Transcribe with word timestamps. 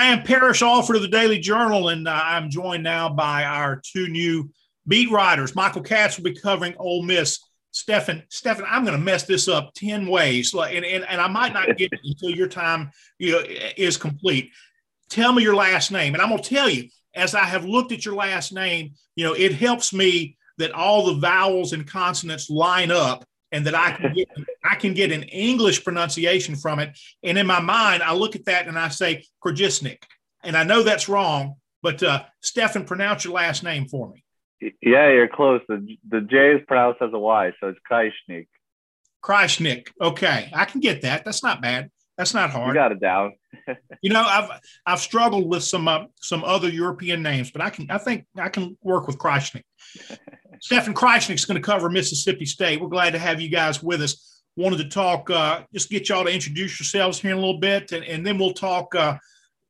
I 0.00 0.06
am 0.06 0.22
Parrish 0.22 0.62
Alford 0.62 0.96
of 0.96 1.02
the 1.02 1.08
Daily 1.08 1.38
Journal, 1.38 1.90
and 1.90 2.08
uh, 2.08 2.22
I'm 2.24 2.48
joined 2.48 2.82
now 2.82 3.10
by 3.10 3.44
our 3.44 3.82
two 3.84 4.08
new 4.08 4.50
beat 4.88 5.10
writers. 5.10 5.54
Michael 5.54 5.82
Katz 5.82 6.16
will 6.16 6.24
be 6.24 6.40
covering 6.40 6.74
Ole 6.78 7.02
Miss. 7.02 7.38
Stefan, 7.70 8.22
Stefan, 8.30 8.64
I'm 8.66 8.86
going 8.86 8.96
to 8.96 9.04
mess 9.04 9.24
this 9.24 9.46
up 9.46 9.74
10 9.74 10.06
ways, 10.06 10.54
and, 10.54 10.86
and, 10.86 11.04
and 11.04 11.20
I 11.20 11.28
might 11.28 11.52
not 11.52 11.76
get 11.76 11.92
it 11.92 12.00
until 12.02 12.30
your 12.30 12.48
time 12.48 12.90
you 13.18 13.32
know, 13.32 13.44
is 13.76 13.98
complete. 13.98 14.52
Tell 15.10 15.34
me 15.34 15.42
your 15.42 15.54
last 15.54 15.92
name, 15.92 16.14
and 16.14 16.22
I'm 16.22 16.30
going 16.30 16.42
to 16.42 16.48
tell 16.48 16.70
you, 16.70 16.88
as 17.14 17.34
I 17.34 17.44
have 17.44 17.66
looked 17.66 17.92
at 17.92 18.06
your 18.06 18.14
last 18.14 18.54
name, 18.54 18.94
you 19.16 19.26
know, 19.26 19.34
it 19.34 19.52
helps 19.52 19.92
me 19.92 20.38
that 20.56 20.72
all 20.72 21.04
the 21.04 21.20
vowels 21.20 21.74
and 21.74 21.86
consonants 21.86 22.48
line 22.48 22.90
up 22.90 23.26
and 23.52 23.66
that 23.66 23.74
I 23.74 23.92
can 23.92 24.12
get 24.14 24.28
I 24.64 24.74
can 24.76 24.94
get 24.94 25.12
an 25.12 25.24
English 25.24 25.84
pronunciation 25.84 26.56
from 26.56 26.78
it. 26.78 26.98
And 27.22 27.38
in 27.38 27.46
my 27.46 27.60
mind, 27.60 28.02
I 28.02 28.14
look 28.14 28.36
at 28.36 28.44
that 28.46 28.68
and 28.68 28.78
I 28.78 28.88
say 28.88 29.24
Krajisnik. 29.44 30.02
And 30.42 30.56
I 30.56 30.64
know 30.64 30.82
that's 30.82 31.08
wrong, 31.08 31.56
but 31.82 32.02
uh, 32.02 32.24
Stefan, 32.40 32.84
pronounce 32.84 33.24
your 33.24 33.34
last 33.34 33.62
name 33.62 33.88
for 33.88 34.10
me. 34.10 34.24
Yeah, 34.82 35.10
you're 35.10 35.28
close. 35.28 35.60
The, 35.68 35.96
the 36.08 36.20
J 36.20 36.56
is 36.56 36.62
pronounced 36.66 37.02
as 37.02 37.12
a 37.12 37.18
Y, 37.18 37.52
so 37.60 37.68
it's 37.68 37.78
Krajisnik. 37.90 38.46
Krajisnik. 39.22 39.88
Okay, 40.00 40.50
I 40.54 40.64
can 40.64 40.80
get 40.80 41.02
that. 41.02 41.24
That's 41.24 41.42
not 41.42 41.60
bad. 41.60 41.90
That's 42.16 42.34
not 42.34 42.50
hard. 42.50 42.68
You 42.68 42.74
got 42.74 42.92
it 42.92 43.00
down. 43.00 43.32
you 44.02 44.10
know, 44.10 44.22
I've 44.22 44.60
I've 44.84 45.00
struggled 45.00 45.48
with 45.48 45.64
some 45.64 45.88
uh, 45.88 46.04
some 46.20 46.44
other 46.44 46.68
European 46.68 47.22
names, 47.22 47.50
but 47.50 47.62
I 47.62 47.70
can 47.70 47.90
I 47.90 47.96
think 47.96 48.26
I 48.36 48.50
can 48.50 48.76
work 48.82 49.06
with 49.06 49.16
Krajisnik. 49.16 49.62
Stefan 50.60 50.94
Krajisnik 50.94 51.34
is 51.34 51.44
going 51.44 51.60
to 51.60 51.66
cover 51.66 51.88
Mississippi 51.88 52.44
State. 52.44 52.80
We're 52.80 52.88
glad 52.88 53.14
to 53.14 53.18
have 53.18 53.40
you 53.40 53.48
guys 53.48 53.82
with 53.82 54.02
us. 54.02 54.42
Wanted 54.56 54.78
to 54.78 54.88
talk, 54.88 55.30
uh, 55.30 55.62
just 55.72 55.88
get 55.88 56.08
y'all 56.08 56.24
to 56.24 56.32
introduce 56.32 56.78
yourselves 56.78 57.18
here 57.18 57.30
in 57.30 57.38
a 57.38 57.40
little 57.40 57.60
bit, 57.60 57.92
and, 57.92 58.04
and 58.04 58.26
then 58.26 58.36
we'll 58.36 58.52
talk 58.52 58.94
uh, 58.94 59.16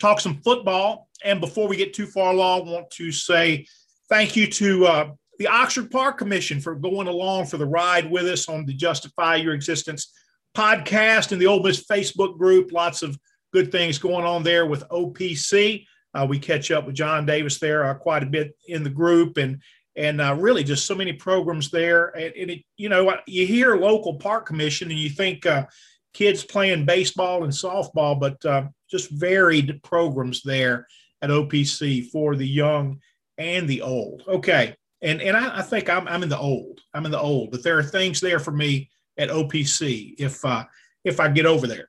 talk 0.01 0.21
some 0.21 0.41
football. 0.43 1.09
And 1.25 1.41
before 1.41 1.69
we 1.69 1.77
get 1.77 1.95
too 1.95 2.07
far 2.07 2.33
along, 2.33 2.69
I 2.69 2.73
want 2.73 2.91
to 2.93 3.12
say 3.12 3.67
thank 4.09 4.34
you 4.34 4.47
to 4.48 4.87
uh, 4.87 5.11
the 5.39 5.47
Oxford 5.47 5.91
Park 5.91 6.19
Commission 6.19 6.61
for 6.61 6.75
going 6.75 7.07
along 7.07 7.47
for 7.47 7.57
the 7.57 7.67
ride 7.67 8.11
with 8.11 8.27
us 8.27 8.48
on 8.48 8.67
the 8.67 8.75
Justify 8.75 9.36
Your 9.36 9.55
Existence 9.55 10.12
podcast 10.57 11.31
and 11.31 11.41
the 11.41 11.47
Ole 11.47 11.62
Miss 11.62 11.86
Facebook 11.86 12.36
group. 12.36 12.73
Lots 12.73 13.03
of 13.03 13.19
good 13.53 13.70
things 13.70 13.98
going 13.98 14.25
on 14.25 14.42
there 14.42 14.67
with 14.67 14.89
OPC. 14.89 15.86
Uh, 16.14 16.27
we 16.29 16.39
catch 16.39 16.70
up 16.70 16.86
with 16.86 16.97
John 16.97 17.27
Davis 17.27 17.61
there 17.61 17.84
uh, 17.84 17.95
quite 17.95 18.23
a 18.23 18.27
bit 18.27 18.57
in 18.67 18.83
the 18.83 18.91
group, 18.91 19.36
and 19.36 19.62
and 19.96 20.20
uh, 20.20 20.34
really 20.38 20.64
just 20.64 20.86
so 20.86 20.94
many 20.94 21.12
programs 21.12 21.70
there. 21.70 22.08
And, 22.08 22.34
and, 22.34 22.50
it, 22.50 22.62
you 22.77 22.88
know, 22.88 23.16
you 23.27 23.46
hear 23.46 23.77
local 23.77 24.14
park 24.14 24.46
commission 24.46 24.91
and 24.91 24.98
you 24.98 25.10
think 25.10 25.46
uh, 25.46 25.66
kids 26.14 26.44
playing 26.44 26.86
baseball 26.86 27.44
and 27.44 27.52
softball, 27.52 28.18
but 28.18 28.44
uh, 28.44 28.64
just 28.91 29.11
varied 29.11 29.83
programs 29.83 30.42
there 30.42 30.86
at 31.22 31.30
OPC 31.30 32.08
for 32.11 32.36
the 32.36 32.46
young 32.46 33.00
and 33.38 33.68
the 33.68 33.83
old. 33.83 34.22
Okay. 34.27 34.74
And, 35.02 35.20
and 35.22 35.36
I, 35.36 35.58
I 35.58 35.62
think 35.62 35.88
I'm, 35.88 36.06
I'm 36.08 36.22
in 36.22 36.28
the 36.28 36.38
old. 36.38 36.80
I'm 36.94 37.06
in 37.06 37.12
the 37.12 37.20
old, 37.20 37.50
but 37.50 37.62
there 37.62 37.78
are 37.78 37.83
things 37.83 38.20
there 38.20 38.38
for 38.38 38.52
me 38.52 38.91
at 39.18 39.28
OPC 39.28 40.14
if 40.18 40.44
uh, 40.44 40.64
if 41.05 41.20
I 41.20 41.28
get 41.28 41.46
over 41.46 41.66
there. 41.66 41.88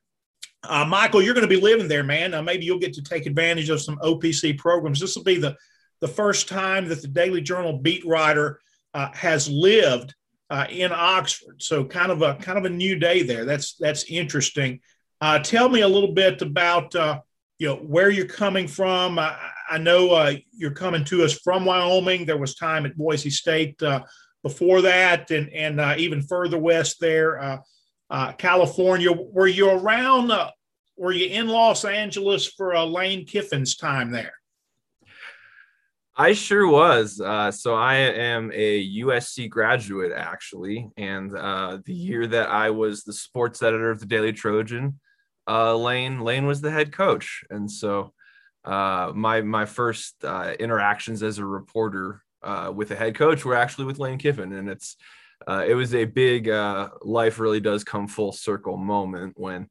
Uh, 0.64 0.86
Michael, 0.86 1.22
you're 1.22 1.34
going 1.34 1.48
to 1.48 1.54
be 1.54 1.60
living 1.60 1.88
there, 1.88 2.04
man. 2.04 2.32
Maybe 2.46 2.66
you'll 2.66 2.80
get 2.80 2.94
to 2.94 3.02
take 3.02 3.26
advantage 3.26 3.70
of 3.70 3.82
some 3.82 3.98
OPC 3.98 4.58
programs. 4.58 5.00
This 5.00 5.16
will 5.16 5.24
be 5.24 5.38
the 5.38 5.58
the 6.02 6.08
first 6.08 6.50
time 6.50 6.90
that 6.90 7.02
the 7.02 7.08
Daily 7.08 7.42
Journal 7.42 7.78
beat 7.78 8.06
writer 8.06 8.60
uh, 8.94 9.10
has 9.14 9.48
lived 9.50 10.14
uh, 10.50 10.66
in 10.70 10.92
Oxford. 10.92 11.62
So 11.62 11.86
kind 11.86 12.12
of 12.12 12.22
a 12.22 12.36
kind 12.36 12.58
of 12.58 12.66
a 12.66 12.70
new 12.70 12.98
day 13.00 13.24
there. 13.24 13.46
That's 13.46 13.76
that's 13.76 14.04
interesting. 14.06 14.82
Uh, 15.22 15.40
tell 15.40 15.70
me 15.70 15.82
a 15.82 15.88
little 15.88 16.14
bit 16.14 16.42
about 16.42 16.94
uh, 16.96 17.22
you 17.58 17.68
know 17.68 17.76
where 17.76 18.10
you're 18.10 18.26
coming 18.26 18.68
from. 18.68 19.18
I, 19.18 19.38
I 19.70 19.78
know 19.78 20.12
uh, 20.12 20.34
you're 20.52 20.72
coming 20.72 21.06
to 21.06 21.24
us 21.24 21.34
from 21.34 21.64
Wyoming. 21.64 22.26
There 22.26 22.38
was 22.38 22.56
time 22.56 22.86
at 22.86 22.98
Boise 22.98 23.30
State 23.30 23.82
uh, 23.82 24.02
before 24.44 24.82
that, 24.82 25.32
and 25.32 25.50
and 25.54 26.00
even 26.00 26.22
further 26.22 26.58
west 26.58 27.00
there, 27.00 27.62
California. 28.38 29.12
Were 29.12 29.48
you 29.48 29.70
around? 29.70 30.34
were 30.98 31.12
you 31.12 31.26
in 31.26 31.48
Los 31.48 31.84
Angeles 31.84 32.46
for 32.46 32.78
Lane 32.78 33.26
Kiffin's 33.26 33.76
time 33.76 34.12
there? 34.12 34.34
I 36.16 36.34
sure 36.34 36.68
was. 36.68 37.22
Uh, 37.22 37.52
so 37.52 37.74
I 37.74 37.96
am 37.96 38.52
a 38.54 39.00
USC 39.00 39.50
graduate, 39.50 40.12
actually, 40.12 40.90
and 40.98 41.36
uh, 41.36 41.80
the 41.86 41.94
year 41.94 42.28
that 42.28 42.50
I 42.50 42.70
was 42.72 43.04
the 43.04 43.14
sports 43.14 43.64
editor 43.64 43.90
of 43.90 44.00
the 44.00 44.06
Daily 44.06 44.34
Trojan, 44.34 45.00
uh, 45.48 45.76
Lane 45.76 46.20
Lane 46.20 46.46
was 46.46 46.60
the 46.60 46.72
head 46.72 46.92
coach, 46.92 47.44
and 47.50 47.72
so 47.72 48.14
uh, 48.66 49.12
my 49.16 49.42
my 49.42 49.66
first 49.66 50.16
uh, 50.26 50.54
interactions 50.60 51.24
as 51.24 51.38
a 51.38 51.46
reporter 51.46 52.22
uh, 52.44 52.72
with 52.76 52.92
a 52.92 52.96
head 52.96 53.16
coach 53.16 53.46
were 53.46 53.56
actually 53.56 53.86
with 53.86 54.00
Lane 54.00 54.18
Kiffin, 54.18 54.52
and 54.54 54.70
it's 54.70 54.98
it 55.48 55.76
was 55.76 55.96
a 55.96 56.06
big 56.06 56.48
life 57.02 57.40
really 57.40 57.62
does 57.62 57.84
come 57.84 58.08
full 58.08 58.32
circle 58.32 58.78
moment 58.78 59.34
when 59.38 59.68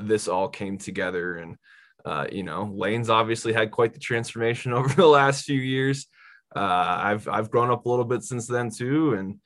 this 0.00 0.26
all 0.26 0.48
came 0.48 0.78
together 0.78 1.36
and 1.36 1.56
uh, 2.06 2.26
you 2.30 2.44
know, 2.44 2.72
Lane's 2.72 3.10
obviously 3.10 3.52
had 3.52 3.72
quite 3.72 3.92
the 3.92 3.98
transformation 3.98 4.72
over 4.72 4.88
the 4.88 5.06
last 5.06 5.44
few 5.44 5.58
years. 5.58 6.06
Uh, 6.54 6.98
I've 7.02 7.28
I've 7.28 7.50
grown 7.50 7.70
up 7.70 7.84
a 7.84 7.88
little 7.88 8.04
bit 8.04 8.22
since 8.22 8.46
then 8.46 8.70
too, 8.70 9.14
and 9.14 9.40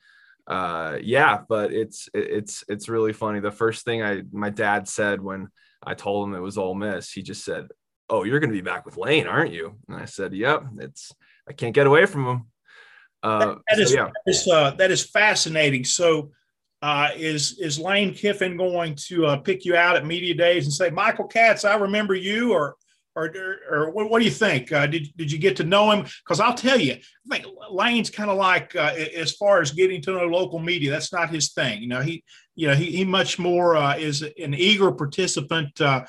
uh, 0.45 0.99
yeah, 1.01 1.39
but 1.49 1.73
it's 1.73 2.07
it's 2.13 2.63
it's 2.69 2.87
really 2.87 3.13
funny. 3.13 3.39
The 3.39 3.51
first 3.51 3.83
thing 3.83 4.03
I 4.03 4.21
my 4.31 4.51
dad 4.51 4.87
said 4.87 5.21
when 5.21 5.49
I 5.83 5.95
told 5.95 6.27
him 6.27 6.35
it 6.35 6.39
was 6.39 6.59
Ole 6.59 6.75
Miss, 6.75 7.11
he 7.11 7.23
just 7.23 7.43
said, 7.43 7.67
"Oh, 8.07 8.23
you're 8.23 8.39
going 8.39 8.51
to 8.51 8.55
be 8.55 8.61
back 8.61 8.85
with 8.85 8.95
Lane, 8.95 9.27
aren't 9.27 9.51
you?" 9.51 9.77
And 9.89 9.97
I 9.97 10.05
said, 10.05 10.33
"Yep, 10.33 10.65
it's 10.77 11.11
I 11.49 11.53
can't 11.53 11.73
get 11.73 11.87
away 11.87 12.05
from 12.05 12.27
him." 12.27 12.45
Uh, 13.23 13.39
that, 13.39 13.57
that 13.77 13.87
so, 13.87 13.95
yeah. 13.95 14.05
that 14.05 14.31
is 14.31 14.47
uh, 14.47 14.71
that 14.71 14.91
is 14.91 15.03
fascinating. 15.03 15.83
So 15.83 16.31
uh, 16.81 17.09
is 17.15 17.59
is 17.59 17.79
Lane 17.79 18.13
Kiffin 18.13 18.57
going 18.57 18.95
to 19.07 19.27
uh, 19.27 19.37
pick 19.37 19.65
you 19.65 19.75
out 19.75 19.95
at 19.95 20.05
media 20.05 20.33
days 20.33 20.65
and 20.65 20.73
say, 20.73 20.89
Michael 20.89 21.27
Katz, 21.27 21.63
I 21.63 21.75
remember 21.75 22.15
you, 22.15 22.53
or 22.53 22.75
or, 23.13 23.29
or, 23.69 23.89
what, 23.91 24.09
what 24.09 24.19
do 24.19 24.25
you 24.25 24.31
think? 24.31 24.71
Uh, 24.71 24.87
did 24.87 25.09
did 25.17 25.31
you 25.31 25.37
get 25.37 25.57
to 25.57 25.65
know 25.65 25.91
him? 25.91 26.05
Because 26.23 26.39
I'll 26.39 26.53
tell 26.53 26.79
you, 26.79 26.93
I 26.93 27.37
think 27.37 27.45
Lane's 27.69 28.09
kind 28.09 28.29
of 28.31 28.37
like 28.37 28.75
uh, 28.75 28.93
as 29.15 29.33
far 29.33 29.61
as 29.61 29.71
getting 29.71 30.01
to 30.03 30.13
know 30.13 30.25
local 30.25 30.59
media, 30.59 30.91
that's 30.91 31.11
not 31.11 31.29
his 31.29 31.51
thing. 31.51 31.81
You 31.81 31.89
know, 31.89 32.01
he 32.01 32.23
you 32.55 32.67
know 32.67 32.73
he, 32.73 32.85
he 32.85 33.03
much 33.03 33.37
more 33.37 33.75
uh, 33.75 33.97
is 33.97 34.21
an 34.21 34.53
eager 34.53 34.91
participant 34.91 35.79
uh, 35.81 36.05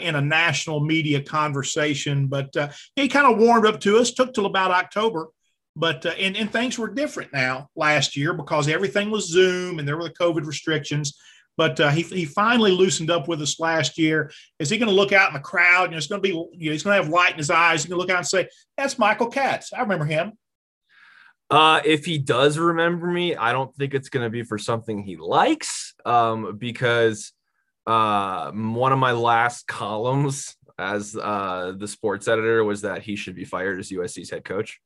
in 0.00 0.14
a 0.14 0.20
national 0.20 0.80
media 0.80 1.20
conversation. 1.20 2.28
But 2.28 2.54
he 2.94 3.08
kind 3.08 3.30
of 3.30 3.38
warmed 3.38 3.66
up 3.66 3.80
to 3.80 3.98
us. 3.98 4.12
Took 4.12 4.32
till 4.32 4.46
about 4.46 4.70
October 4.70 5.28
but 5.76 6.06
uh, 6.06 6.10
and, 6.10 6.36
and 6.36 6.50
things 6.50 6.78
were 6.78 6.88
different 6.88 7.32
now 7.32 7.68
last 7.74 8.16
year 8.16 8.32
because 8.32 8.68
everything 8.68 9.10
was 9.10 9.28
Zoom 9.28 9.78
and 9.78 9.86
there 9.86 9.96
were 9.96 10.04
the 10.04 10.10
COVID 10.10 10.46
restrictions. 10.46 11.18
But 11.56 11.78
uh, 11.78 11.90
he, 11.90 12.02
he 12.02 12.24
finally 12.24 12.72
loosened 12.72 13.10
up 13.10 13.28
with 13.28 13.40
us 13.40 13.60
last 13.60 13.96
year. 13.96 14.32
Is 14.58 14.70
he 14.70 14.78
going 14.78 14.88
to 14.88 14.94
look 14.94 15.12
out 15.12 15.28
in 15.28 15.34
the 15.34 15.40
crowd? 15.40 15.84
You 15.84 15.90
know, 15.92 15.96
it's 15.98 16.08
going 16.08 16.20
to 16.20 16.28
be, 16.28 16.34
you 16.34 16.66
know, 16.66 16.72
he's 16.72 16.82
going 16.82 16.96
to 16.96 17.02
have 17.02 17.12
light 17.12 17.32
in 17.32 17.38
his 17.38 17.50
eyes. 17.50 17.82
He's 17.82 17.88
going 17.88 17.98
to 17.98 18.00
look 18.00 18.10
out 18.10 18.18
and 18.18 18.26
say, 18.26 18.48
That's 18.76 18.98
Michael 18.98 19.28
Katz. 19.28 19.72
I 19.72 19.80
remember 19.80 20.04
him. 20.04 20.32
Uh, 21.50 21.80
if 21.84 22.04
he 22.04 22.18
does 22.18 22.58
remember 22.58 23.06
me, 23.06 23.36
I 23.36 23.52
don't 23.52 23.74
think 23.76 23.94
it's 23.94 24.08
going 24.08 24.24
to 24.24 24.30
be 24.30 24.42
for 24.42 24.58
something 24.58 25.02
he 25.02 25.16
likes 25.16 25.94
um, 26.04 26.56
because 26.56 27.32
uh, 27.86 28.50
one 28.50 28.92
of 28.92 28.98
my 28.98 29.12
last 29.12 29.66
columns 29.66 30.56
as 30.78 31.14
uh, 31.16 31.74
the 31.76 31.86
sports 31.86 32.26
editor 32.26 32.64
was 32.64 32.82
that 32.82 33.02
he 33.02 33.14
should 33.14 33.36
be 33.36 33.44
fired 33.44 33.78
as 33.78 33.90
USC's 33.90 34.30
head 34.30 34.44
coach. 34.44 34.80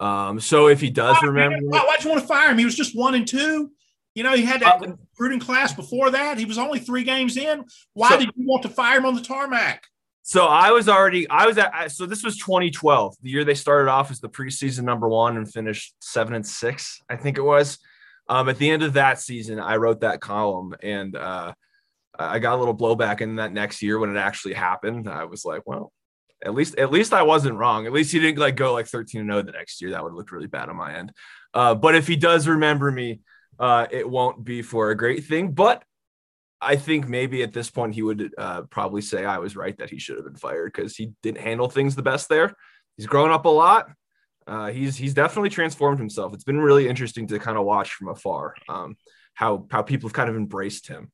Um, 0.00 0.40
so 0.40 0.68
if 0.68 0.80
he 0.80 0.90
does 0.90 1.16
oh, 1.22 1.26
remember, 1.28 1.58
why, 1.62 1.80
why'd 1.80 2.02
you 2.02 2.10
want 2.10 2.22
to 2.22 2.26
fire 2.26 2.50
him? 2.50 2.58
He 2.58 2.64
was 2.64 2.74
just 2.74 2.96
one 2.96 3.14
and 3.14 3.26
two. 3.26 3.70
You 4.14 4.22
know, 4.22 4.34
he 4.34 4.44
had 4.44 4.60
that 4.60 4.82
uh, 4.82 4.92
recruiting 5.12 5.40
class 5.40 5.74
before 5.74 6.10
that. 6.10 6.38
He 6.38 6.44
was 6.44 6.58
only 6.58 6.78
three 6.78 7.04
games 7.04 7.36
in. 7.36 7.64
Why 7.94 8.10
so, 8.10 8.18
did 8.18 8.30
you 8.36 8.46
want 8.46 8.62
to 8.62 8.68
fire 8.68 8.98
him 8.98 9.06
on 9.06 9.14
the 9.14 9.20
tarmac? 9.20 9.86
So 10.22 10.46
I 10.46 10.70
was 10.70 10.88
already, 10.88 11.28
I 11.28 11.46
was 11.46 11.58
at, 11.58 11.92
so 11.92 12.06
this 12.06 12.24
was 12.24 12.38
2012, 12.38 13.16
the 13.20 13.28
year 13.28 13.44
they 13.44 13.54
started 13.54 13.90
off 13.90 14.10
as 14.10 14.20
the 14.20 14.28
preseason 14.28 14.84
number 14.84 15.06
one 15.06 15.36
and 15.36 15.52
finished 15.52 15.94
seven 16.00 16.34
and 16.34 16.46
six, 16.46 17.02
I 17.10 17.16
think 17.16 17.36
it 17.36 17.42
was. 17.42 17.78
Um, 18.26 18.48
at 18.48 18.56
the 18.56 18.70
end 18.70 18.82
of 18.82 18.94
that 18.94 19.20
season, 19.20 19.60
I 19.60 19.76
wrote 19.76 20.00
that 20.00 20.22
column 20.22 20.74
and 20.82 21.14
uh, 21.14 21.52
I 22.18 22.38
got 22.38 22.54
a 22.54 22.56
little 22.56 22.74
blowback 22.74 23.20
in 23.20 23.36
that 23.36 23.52
next 23.52 23.82
year 23.82 23.98
when 23.98 24.16
it 24.16 24.18
actually 24.18 24.54
happened. 24.54 25.10
I 25.10 25.24
was 25.24 25.44
like, 25.44 25.62
well, 25.66 25.92
at 26.44 26.54
least 26.54 26.76
at 26.78 26.92
least 26.92 27.12
I 27.12 27.22
wasn't 27.22 27.56
wrong. 27.56 27.86
At 27.86 27.92
least 27.92 28.12
he 28.12 28.20
didn't 28.20 28.38
like 28.38 28.56
go 28.56 28.72
like 28.72 28.86
13 28.86 29.20
and 29.22 29.30
0 29.30 29.42
the 29.42 29.52
next 29.52 29.80
year. 29.80 29.92
That 29.92 30.04
would 30.04 30.14
look 30.14 30.30
really 30.30 30.46
bad 30.46 30.68
on 30.68 30.76
my 30.76 30.94
end. 30.94 31.12
Uh, 31.52 31.74
but 31.74 31.94
if 31.94 32.06
he 32.06 32.16
does 32.16 32.46
remember 32.46 32.90
me, 32.90 33.20
uh, 33.58 33.86
it 33.90 34.08
won't 34.08 34.44
be 34.44 34.62
for 34.62 34.90
a 34.90 34.96
great 34.96 35.24
thing. 35.24 35.52
But 35.52 35.84
I 36.60 36.76
think 36.76 37.08
maybe 37.08 37.42
at 37.42 37.52
this 37.52 37.70
point 37.70 37.94
he 37.94 38.02
would 38.02 38.32
uh, 38.36 38.62
probably 38.62 39.02
say 39.02 39.24
I 39.24 39.38
was 39.38 39.56
right 39.56 39.76
that 39.78 39.90
he 39.90 39.98
should 39.98 40.16
have 40.16 40.24
been 40.24 40.36
fired 40.36 40.72
because 40.72 40.96
he 40.96 41.12
didn't 41.22 41.40
handle 41.42 41.68
things 41.68 41.94
the 41.94 42.02
best 42.02 42.28
there. 42.28 42.54
He's 42.96 43.06
grown 43.06 43.30
up 43.30 43.44
a 43.44 43.50
lot. 43.50 43.90
Uh, 44.46 44.70
he's 44.70 44.96
he's 44.96 45.14
definitely 45.14 45.50
transformed 45.50 45.98
himself. 45.98 46.34
It's 46.34 46.44
been 46.44 46.60
really 46.60 46.88
interesting 46.88 47.26
to 47.28 47.38
kind 47.38 47.56
of 47.56 47.64
watch 47.64 47.92
from 47.92 48.08
afar 48.08 48.54
um, 48.68 48.96
how 49.34 49.66
how 49.70 49.82
people 49.82 50.08
have 50.08 50.14
kind 50.14 50.28
of 50.28 50.36
embraced 50.36 50.86
him. 50.86 51.10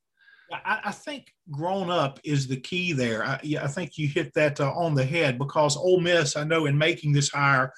I, 0.51 0.79
I, 0.85 0.91
think 0.91 1.33
grown 1.49 1.89
up 1.89 2.19
is 2.23 2.47
the 2.47 2.59
key 2.59 2.93
there. 2.93 3.23
I, 3.25 3.39
I 3.61 3.67
think 3.67 3.97
you 3.97 4.07
hit 4.07 4.33
that 4.33 4.59
uh, 4.59 4.71
on 4.73 4.93
the 4.93 5.05
head 5.05 5.37
because 5.37 5.77
Ole 5.77 5.99
Miss, 5.99 6.35
I 6.35 6.43
know, 6.43 6.65
in 6.65 6.77
making 6.77 7.13
this 7.13 7.29
hire, 7.29 7.73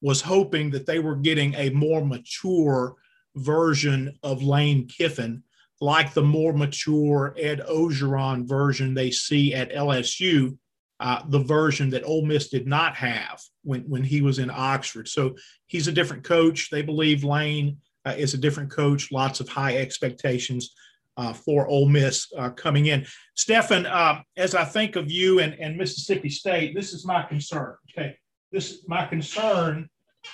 was 0.00 0.20
hoping 0.20 0.70
that 0.70 0.86
they 0.86 0.98
were 0.98 1.16
getting 1.16 1.54
a 1.54 1.70
more 1.70 2.04
mature 2.04 2.94
version 3.36 4.16
of 4.22 4.42
Lane 4.42 4.86
Kiffin, 4.86 5.42
like 5.80 6.14
the 6.14 6.22
more 6.22 6.52
mature 6.52 7.34
Ed 7.38 7.62
Orgeron 7.70 8.48
version 8.48 8.94
they 8.94 9.10
see 9.10 9.54
at 9.54 9.72
LSU, 9.72 10.56
uh, 11.00 11.22
the 11.28 11.40
version 11.40 11.90
that 11.90 12.04
Ole 12.04 12.24
Miss 12.24 12.48
did 12.48 12.66
not 12.66 12.94
have 12.96 13.40
when, 13.62 13.82
when 13.82 14.02
he 14.02 14.22
was 14.22 14.38
in 14.38 14.50
Oxford. 14.50 15.08
So 15.08 15.36
he's 15.66 15.88
a 15.88 15.92
different 15.92 16.24
coach. 16.24 16.70
They 16.70 16.82
believe 16.82 17.24
Lane 17.24 17.78
uh, 18.04 18.14
is 18.16 18.34
a 18.34 18.38
different 18.38 18.70
coach, 18.70 19.12
lots 19.12 19.40
of 19.40 19.48
high 19.48 19.76
expectations 19.76 20.74
uh, 21.16 21.32
for 21.32 21.66
Ole 21.66 21.88
Miss 21.88 22.26
uh, 22.36 22.50
coming 22.50 22.86
in. 22.86 23.06
Stefan, 23.34 23.86
uh, 23.86 24.22
as 24.36 24.54
I 24.54 24.64
think 24.64 24.96
of 24.96 25.10
you 25.10 25.40
and, 25.40 25.54
and 25.54 25.76
Mississippi 25.76 26.28
State, 26.28 26.74
this 26.74 26.92
is 26.92 27.06
my 27.06 27.22
concern. 27.22 27.76
Okay, 27.90 28.16
this 28.52 28.84
my 28.86 29.06
concern 29.06 29.88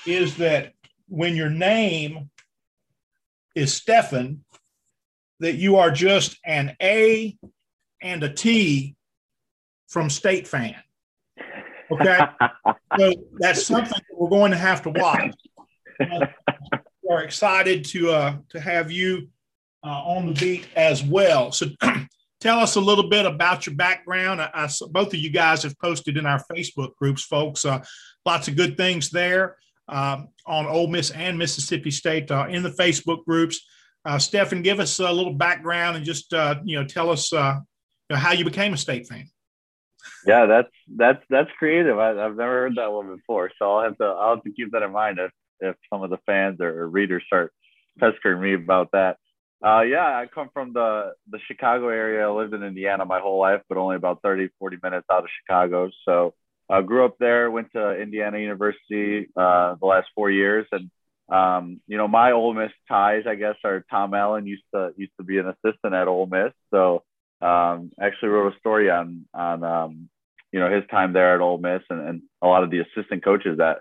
is 0.06 0.36
that 0.36 0.72
when 1.08 1.36
your 1.36 1.50
name 1.50 2.30
is 3.54 3.72
Stefan, 3.74 4.44
that 5.40 5.54
you 5.54 5.76
are 5.76 5.90
just 5.90 6.38
an 6.44 6.76
A 6.82 7.36
and 8.00 8.22
a 8.22 8.32
T 8.32 8.96
from 9.88 10.08
State 10.08 10.48
fan. 10.48 10.76
Okay, 11.90 12.18
so 12.98 13.12
that's 13.38 13.66
something 13.66 13.90
that 13.90 14.16
we're 14.16 14.30
going 14.30 14.52
to 14.52 14.56
have 14.56 14.82
to 14.82 14.90
watch. 14.90 15.34
we 16.00 16.06
are 17.10 17.22
excited 17.22 17.84
to 17.86 18.10
uh, 18.10 18.36
to 18.48 18.60
have 18.60 18.90
you 18.90 19.28
uh, 19.84 20.02
on 20.04 20.26
the 20.26 20.32
beat 20.32 20.66
as 20.76 21.02
well. 21.02 21.52
So 21.52 21.66
tell 22.40 22.58
us 22.58 22.76
a 22.76 22.80
little 22.80 23.08
bit 23.08 23.26
about 23.26 23.66
your 23.66 23.74
background. 23.74 24.40
I, 24.40 24.50
I, 24.52 24.68
both 24.90 25.08
of 25.08 25.20
you 25.20 25.30
guys 25.30 25.62
have 25.62 25.78
posted 25.78 26.16
in 26.16 26.26
our 26.26 26.42
Facebook 26.50 26.94
groups, 26.96 27.24
folks. 27.24 27.64
Uh, 27.64 27.82
lots 28.24 28.48
of 28.48 28.56
good 28.56 28.76
things 28.76 29.10
there 29.10 29.56
um, 29.88 30.28
on 30.46 30.66
Ole 30.66 30.88
Miss 30.88 31.10
and 31.10 31.38
Mississippi 31.38 31.90
State 31.90 32.30
uh, 32.30 32.46
in 32.48 32.62
the 32.62 32.70
Facebook 32.70 33.24
groups. 33.24 33.60
Uh, 34.04 34.18
Stefan, 34.18 34.62
give 34.62 34.80
us 34.80 34.98
a 34.98 35.12
little 35.12 35.34
background 35.34 35.96
and 35.96 36.04
just 36.04 36.32
uh, 36.34 36.56
you 36.64 36.76
know 36.76 36.84
tell 36.84 37.10
us 37.10 37.32
uh, 37.32 37.58
you 38.10 38.16
know, 38.16 38.20
how 38.20 38.32
you 38.32 38.44
became 38.44 38.72
a 38.74 38.76
state 38.76 39.06
fan. 39.06 39.28
Yeah, 40.26 40.46
that's 40.46 40.70
that's 40.96 41.22
that's 41.30 41.50
creative. 41.58 41.98
I, 41.98 42.08
have 42.08 42.36
never 42.36 42.52
heard 42.52 42.76
that 42.76 42.92
one 42.92 43.14
before, 43.14 43.50
so 43.58 43.70
I'll 43.70 43.84
have 43.84 43.98
to 43.98 44.04
I'll 44.04 44.36
have 44.36 44.44
to 44.44 44.52
keep 44.52 44.72
that 44.72 44.82
in 44.82 44.92
mind 44.92 45.18
if 45.18 45.30
if 45.60 45.76
some 45.92 46.02
of 46.02 46.10
the 46.10 46.18
fans 46.26 46.60
or 46.60 46.88
readers 46.88 47.22
start 47.26 47.52
pestering 47.98 48.40
me 48.40 48.54
about 48.54 48.90
that. 48.92 49.18
Uh, 49.64 49.82
yeah, 49.82 50.04
I 50.04 50.26
come 50.32 50.50
from 50.52 50.72
the 50.72 51.12
the 51.30 51.38
Chicago 51.46 51.88
area. 51.88 52.26
I 52.26 52.30
lived 52.30 52.52
in 52.52 52.64
Indiana 52.64 53.04
my 53.04 53.20
whole 53.20 53.38
life, 53.38 53.60
but 53.68 53.78
only 53.78 53.94
about 53.94 54.20
30, 54.22 54.48
40 54.58 54.78
minutes 54.82 55.06
out 55.10 55.22
of 55.22 55.30
Chicago. 55.40 55.90
So 56.04 56.34
I 56.68 56.78
uh, 56.78 56.80
grew 56.80 57.04
up 57.04 57.16
there, 57.18 57.50
went 57.50 57.70
to 57.72 58.00
Indiana 58.00 58.38
University 58.38 59.28
uh, 59.36 59.76
the 59.80 59.86
last 59.86 60.08
four 60.16 60.30
years, 60.30 60.66
and 60.72 60.90
um, 61.28 61.80
you 61.86 61.96
know 61.96 62.08
my 62.08 62.32
Ole 62.32 62.54
Miss 62.54 62.72
ties, 62.88 63.22
I 63.28 63.36
guess, 63.36 63.54
are 63.64 63.84
Tom 63.88 64.14
Allen 64.14 64.46
used 64.46 64.64
to 64.74 64.92
used 64.96 65.12
to 65.18 65.24
be 65.24 65.38
an 65.38 65.46
assistant 65.46 65.94
at 65.94 66.08
Ole 66.08 66.26
Miss, 66.26 66.52
so 66.72 67.04
um, 67.40 67.92
actually 68.00 68.30
wrote 68.30 68.54
a 68.54 68.58
story 68.58 68.90
on 68.90 69.26
on 69.32 69.62
um, 69.62 70.08
you 70.50 70.58
know 70.58 70.74
his 70.74 70.84
time 70.90 71.12
there 71.12 71.34
at 71.34 71.40
Ole 71.40 71.58
Miss 71.58 71.82
and, 71.88 72.08
and 72.08 72.22
a 72.42 72.48
lot 72.48 72.64
of 72.64 72.70
the 72.70 72.80
assistant 72.80 73.24
coaches 73.24 73.58
that 73.58 73.78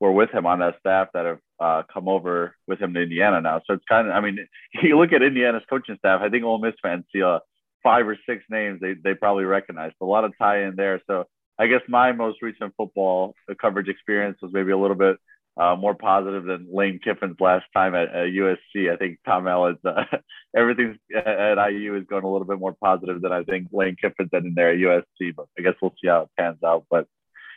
were 0.00 0.12
with 0.12 0.30
him 0.30 0.46
on 0.46 0.58
that 0.60 0.76
staff 0.80 1.08
that 1.14 1.26
have 1.26 1.38
uh, 1.60 1.82
come 1.92 2.08
over 2.08 2.56
with 2.66 2.80
him 2.80 2.94
to 2.94 3.02
Indiana 3.02 3.40
now. 3.40 3.60
So 3.66 3.74
it's 3.74 3.84
kind 3.88 4.08
of, 4.08 4.14
I 4.14 4.20
mean, 4.20 4.38
you 4.82 4.98
look 4.98 5.12
at 5.12 5.22
Indiana's 5.22 5.62
coaching 5.68 5.96
staff. 5.98 6.22
I 6.22 6.30
think 6.30 6.44
Ole 6.44 6.58
Miss 6.58 6.74
fans 6.82 7.04
see 7.12 7.20
a 7.20 7.40
five 7.82 8.06
or 8.06 8.16
six 8.28 8.44
names 8.50 8.80
they 8.80 8.94
they 9.02 9.14
probably 9.14 9.44
recognize. 9.44 9.92
a 10.00 10.04
lot 10.04 10.24
of 10.24 10.32
tie 10.38 10.64
in 10.64 10.76
there. 10.76 11.00
So 11.06 11.24
I 11.58 11.66
guess 11.66 11.82
my 11.88 12.12
most 12.12 12.42
recent 12.42 12.74
football 12.76 13.34
coverage 13.60 13.88
experience 13.88 14.38
was 14.42 14.52
maybe 14.52 14.72
a 14.72 14.78
little 14.78 14.96
bit 14.96 15.16
uh, 15.60 15.76
more 15.76 15.94
positive 15.94 16.44
than 16.44 16.68
Lane 16.72 17.00
Kiffin's 17.02 17.36
last 17.40 17.66
time 17.74 17.94
at, 17.94 18.08
at 18.08 18.28
USC. 18.28 18.90
I 18.90 18.96
think 18.96 19.18
Tom 19.26 19.46
Allen's 19.46 19.78
uh, 19.84 20.04
everything 20.56 20.98
at 21.14 21.70
IU 21.70 21.96
is 21.96 22.04
going 22.08 22.24
a 22.24 22.30
little 22.30 22.46
bit 22.46 22.58
more 22.58 22.74
positive 22.82 23.20
than 23.20 23.32
I 23.32 23.42
think 23.44 23.68
Lane 23.72 23.96
Kiffin's 24.00 24.30
in 24.32 24.54
there 24.54 24.70
at 24.72 24.78
USC. 24.78 25.34
But 25.36 25.46
I 25.58 25.62
guess 25.62 25.74
we'll 25.82 25.94
see 26.02 26.08
how 26.08 26.22
it 26.22 26.28
pans 26.38 26.58
out. 26.64 26.86
But 26.90 27.06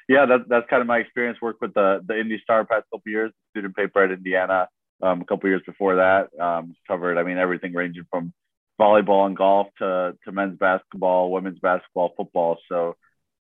yeah, 0.07 0.25
that, 0.25 0.49
that's 0.49 0.69
kind 0.69 0.81
of 0.81 0.87
my 0.87 0.99
experience. 0.99 1.39
Worked 1.41 1.61
with 1.61 1.73
the 1.73 2.01
the 2.05 2.19
Indy 2.19 2.39
Star 2.43 2.65
past 2.65 2.85
couple 2.91 3.11
years, 3.11 3.31
student 3.51 3.75
paper 3.75 4.03
at 4.03 4.11
Indiana. 4.11 4.67
Um, 5.01 5.21
a 5.21 5.25
couple 5.25 5.49
years 5.49 5.61
before 5.65 5.95
that, 5.95 6.29
um, 6.39 6.75
covered. 6.87 7.17
I 7.17 7.23
mean, 7.23 7.37
everything 7.37 7.73
ranging 7.73 8.05
from 8.09 8.33
volleyball 8.79 9.25
and 9.25 9.35
golf 9.35 9.67
to 9.79 10.17
to 10.23 10.31
men's 10.31 10.57
basketball, 10.57 11.31
women's 11.31 11.59
basketball, 11.59 12.13
football. 12.15 12.57
So 12.69 12.95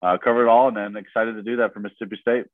uh, 0.03 0.19
covered 0.23 0.45
it 0.45 0.49
all, 0.49 0.69
and 0.69 0.77
then 0.77 0.97
excited 0.97 1.35
to 1.35 1.43
do 1.43 1.57
that 1.57 1.75
for 1.75 1.81
Mississippi 1.81 2.19
State. 2.21 2.47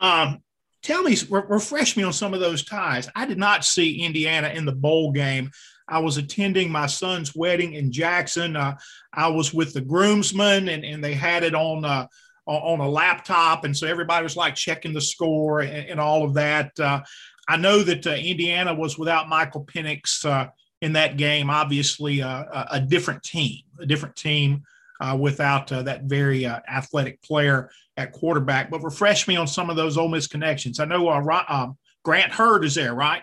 Um, 0.00 0.42
tell 0.82 1.02
me, 1.02 1.16
refresh 1.30 1.96
me 1.96 2.02
on 2.02 2.12
some 2.12 2.34
of 2.34 2.40
those 2.40 2.64
ties. 2.64 3.08
I 3.14 3.26
did 3.26 3.38
not 3.38 3.64
see 3.64 4.02
Indiana 4.02 4.48
in 4.48 4.64
the 4.64 4.72
bowl 4.72 5.12
game. 5.12 5.50
I 5.88 6.00
was 6.00 6.16
attending 6.16 6.70
my 6.70 6.86
son's 6.86 7.34
wedding 7.34 7.74
in 7.74 7.92
Jackson. 7.92 8.56
Uh, 8.56 8.76
I 9.12 9.28
was 9.28 9.54
with 9.54 9.72
the 9.72 9.80
groomsmen, 9.80 10.68
and, 10.68 10.84
and 10.84 11.02
they 11.02 11.14
had 11.14 11.44
it 11.44 11.54
on 11.54 11.84
uh, 11.84 12.06
on 12.46 12.80
a 12.80 12.88
laptop, 12.88 13.64
and 13.64 13.76
so 13.76 13.86
everybody 13.86 14.22
was 14.22 14.36
like 14.36 14.54
checking 14.54 14.92
the 14.92 15.00
score 15.00 15.60
and, 15.60 15.88
and 15.88 16.00
all 16.00 16.24
of 16.24 16.34
that. 16.34 16.78
Uh, 16.78 17.02
I 17.48 17.56
know 17.56 17.82
that 17.82 18.06
uh, 18.06 18.10
Indiana 18.10 18.74
was 18.74 18.98
without 18.98 19.28
Michael 19.28 19.64
Penix 19.64 20.24
uh, 20.24 20.48
in 20.80 20.92
that 20.94 21.16
game. 21.16 21.50
Obviously, 21.50 22.22
uh, 22.22 22.64
a 22.70 22.80
different 22.80 23.22
team, 23.22 23.62
a 23.80 23.86
different 23.86 24.16
team 24.16 24.62
uh, 25.00 25.16
without 25.18 25.70
uh, 25.72 25.82
that 25.82 26.04
very 26.04 26.46
athletic 26.46 27.20
player 27.22 27.70
at 27.96 28.12
quarterback. 28.12 28.70
But 28.70 28.82
refresh 28.82 29.26
me 29.26 29.36
on 29.36 29.46
some 29.46 29.70
of 29.70 29.76
those 29.76 29.96
Ole 29.96 30.08
Miss 30.08 30.26
connections. 30.26 30.80
I 30.80 30.84
know 30.84 31.08
um, 31.10 31.76
Grant 32.04 32.32
Heard 32.32 32.64
is 32.64 32.74
there, 32.74 32.94
right? 32.94 33.22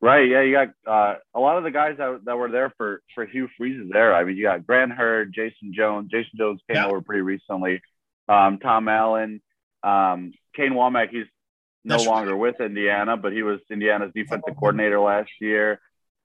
Right. 0.00 0.28
Yeah, 0.28 0.42
you 0.42 0.52
got 0.52 1.18
a 1.34 1.40
lot 1.40 1.56
of 1.56 1.64
the 1.64 1.70
guys 1.70 1.96
that, 1.96 2.20
that 2.24 2.36
were 2.36 2.50
there 2.50 2.72
for 2.76 3.00
for 3.14 3.24
Hugh 3.24 3.48
Freeze 3.56 3.80
is 3.80 3.90
there. 3.90 4.14
I 4.14 4.24
mean, 4.24 4.36
you 4.36 4.42
got 4.42 4.66
Grant 4.66 4.92
Heard, 4.92 5.32
Jason 5.32 5.72
Jones. 5.72 6.10
Jason 6.10 6.32
Jones 6.36 6.60
came 6.68 6.84
over 6.84 7.00
pretty 7.00 7.22
recently 7.22 7.80
um, 8.28 8.58
Tom 8.58 8.88
Allen, 8.88 9.40
um, 9.82 10.32
Kane 10.54 10.72
Wommack. 10.72 11.10
He's 11.10 11.26
no 11.84 11.96
That's 11.96 12.06
longer 12.06 12.32
right. 12.32 12.40
with 12.40 12.60
Indiana, 12.60 13.16
but 13.16 13.32
he 13.32 13.42
was 13.42 13.60
Indiana's 13.70 14.12
defensive 14.14 14.56
coordinator 14.56 15.00
last 15.00 15.30
year. 15.40 15.80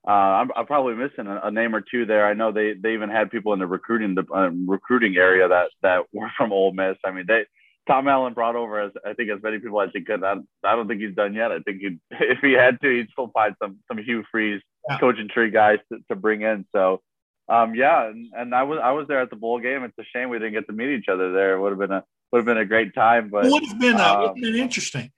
Uh, 0.07 0.12
I'm, 0.12 0.51
I'm, 0.56 0.66
probably 0.66 0.96
missing 0.96 1.28
a, 1.28 1.42
a, 1.44 1.51
name 1.51 1.75
or 1.75 1.81
two 1.81 2.06
there. 2.06 2.25
I 2.25 2.34
know 2.34 2.54
they, 2.54 2.74
they 2.74 2.94
even 2.94 3.10
had 3.10 3.30
people 3.30 3.51
in 3.51 3.60
the 3.60 3.68
recruiting 3.68 4.16
the 4.16 4.24
uh, 4.34 4.50
recruiting 4.66 5.18
area 5.18 5.50
that 5.50 5.72
that 5.81 6.04
were 6.13 6.31
from 6.38 6.54
Ole 6.54 6.72
Miss. 6.72 6.96
I 7.06 7.12
mean, 7.12 7.25
they 7.28 7.44
Tom 7.86 8.07
Allen 8.07 8.33
brought 8.33 8.56
over 8.56 8.80
as 8.80 8.92
I 9.06 9.14
think 9.14 9.30
as 9.30 9.44
many 9.44 9.59
people 9.59 9.81
as 9.81 9.90
he 9.94 10.02
could. 10.02 10.24
I, 10.24 10.35
I 10.64 10.76
don't 10.76 10.88
think 10.88 11.02
he's 11.02 11.16
done 11.16 11.33
yet. 11.33 11.52
I 11.52 11.59
think 11.59 11.81
if 12.12 12.38
he 12.42 12.54
had 12.54 12.80
to, 12.81 12.90
he'd 12.90 13.09
still 13.12 13.30
find 13.33 13.56
some 13.62 13.80
some 13.90 13.97
Hugh 13.97 14.24
Freeze 14.31 14.62
yeah. 14.90 15.00
coaching 15.00 15.28
tree 15.28 15.52
guys 15.52 15.80
to, 15.92 16.00
to 16.07 16.16
bring 16.16 16.44
in. 16.44 16.66
So 16.74 17.02
um, 17.50 17.74
yeah, 17.76 18.08
and, 18.08 18.32
and 18.36 18.56
I 18.56 18.64
was 18.64 18.80
I 18.82 18.92
was 18.92 19.08
there 19.08 19.20
at 19.20 19.30
the 19.30 19.36
bowl 19.36 19.60
game. 19.60 19.84
It's 19.84 19.98
a 19.98 20.04
shame 20.14 20.30
we 20.30 20.38
didn't 20.38 20.54
get 20.54 20.68
to 20.68 20.74
meet 20.74 20.90
each 20.90 21.10
other 21.10 21.32
there. 21.34 21.56
It 21.56 21.62
would 21.62 21.72
have 21.72 21.80
been 21.80 21.92
a 21.92 22.04
would 22.32 22.40
have 22.40 22.46
been 22.46 22.58
a 22.58 22.66
great 22.66 22.94
time. 22.94 23.30
But 23.30 23.46
would 23.46 23.66
have 23.66 23.80
been 23.80 23.96
uh, 23.96 24.14
um, 24.14 24.20
would 24.20 24.28
have 24.28 24.36
been 24.36 24.56
interesting. 24.56 25.12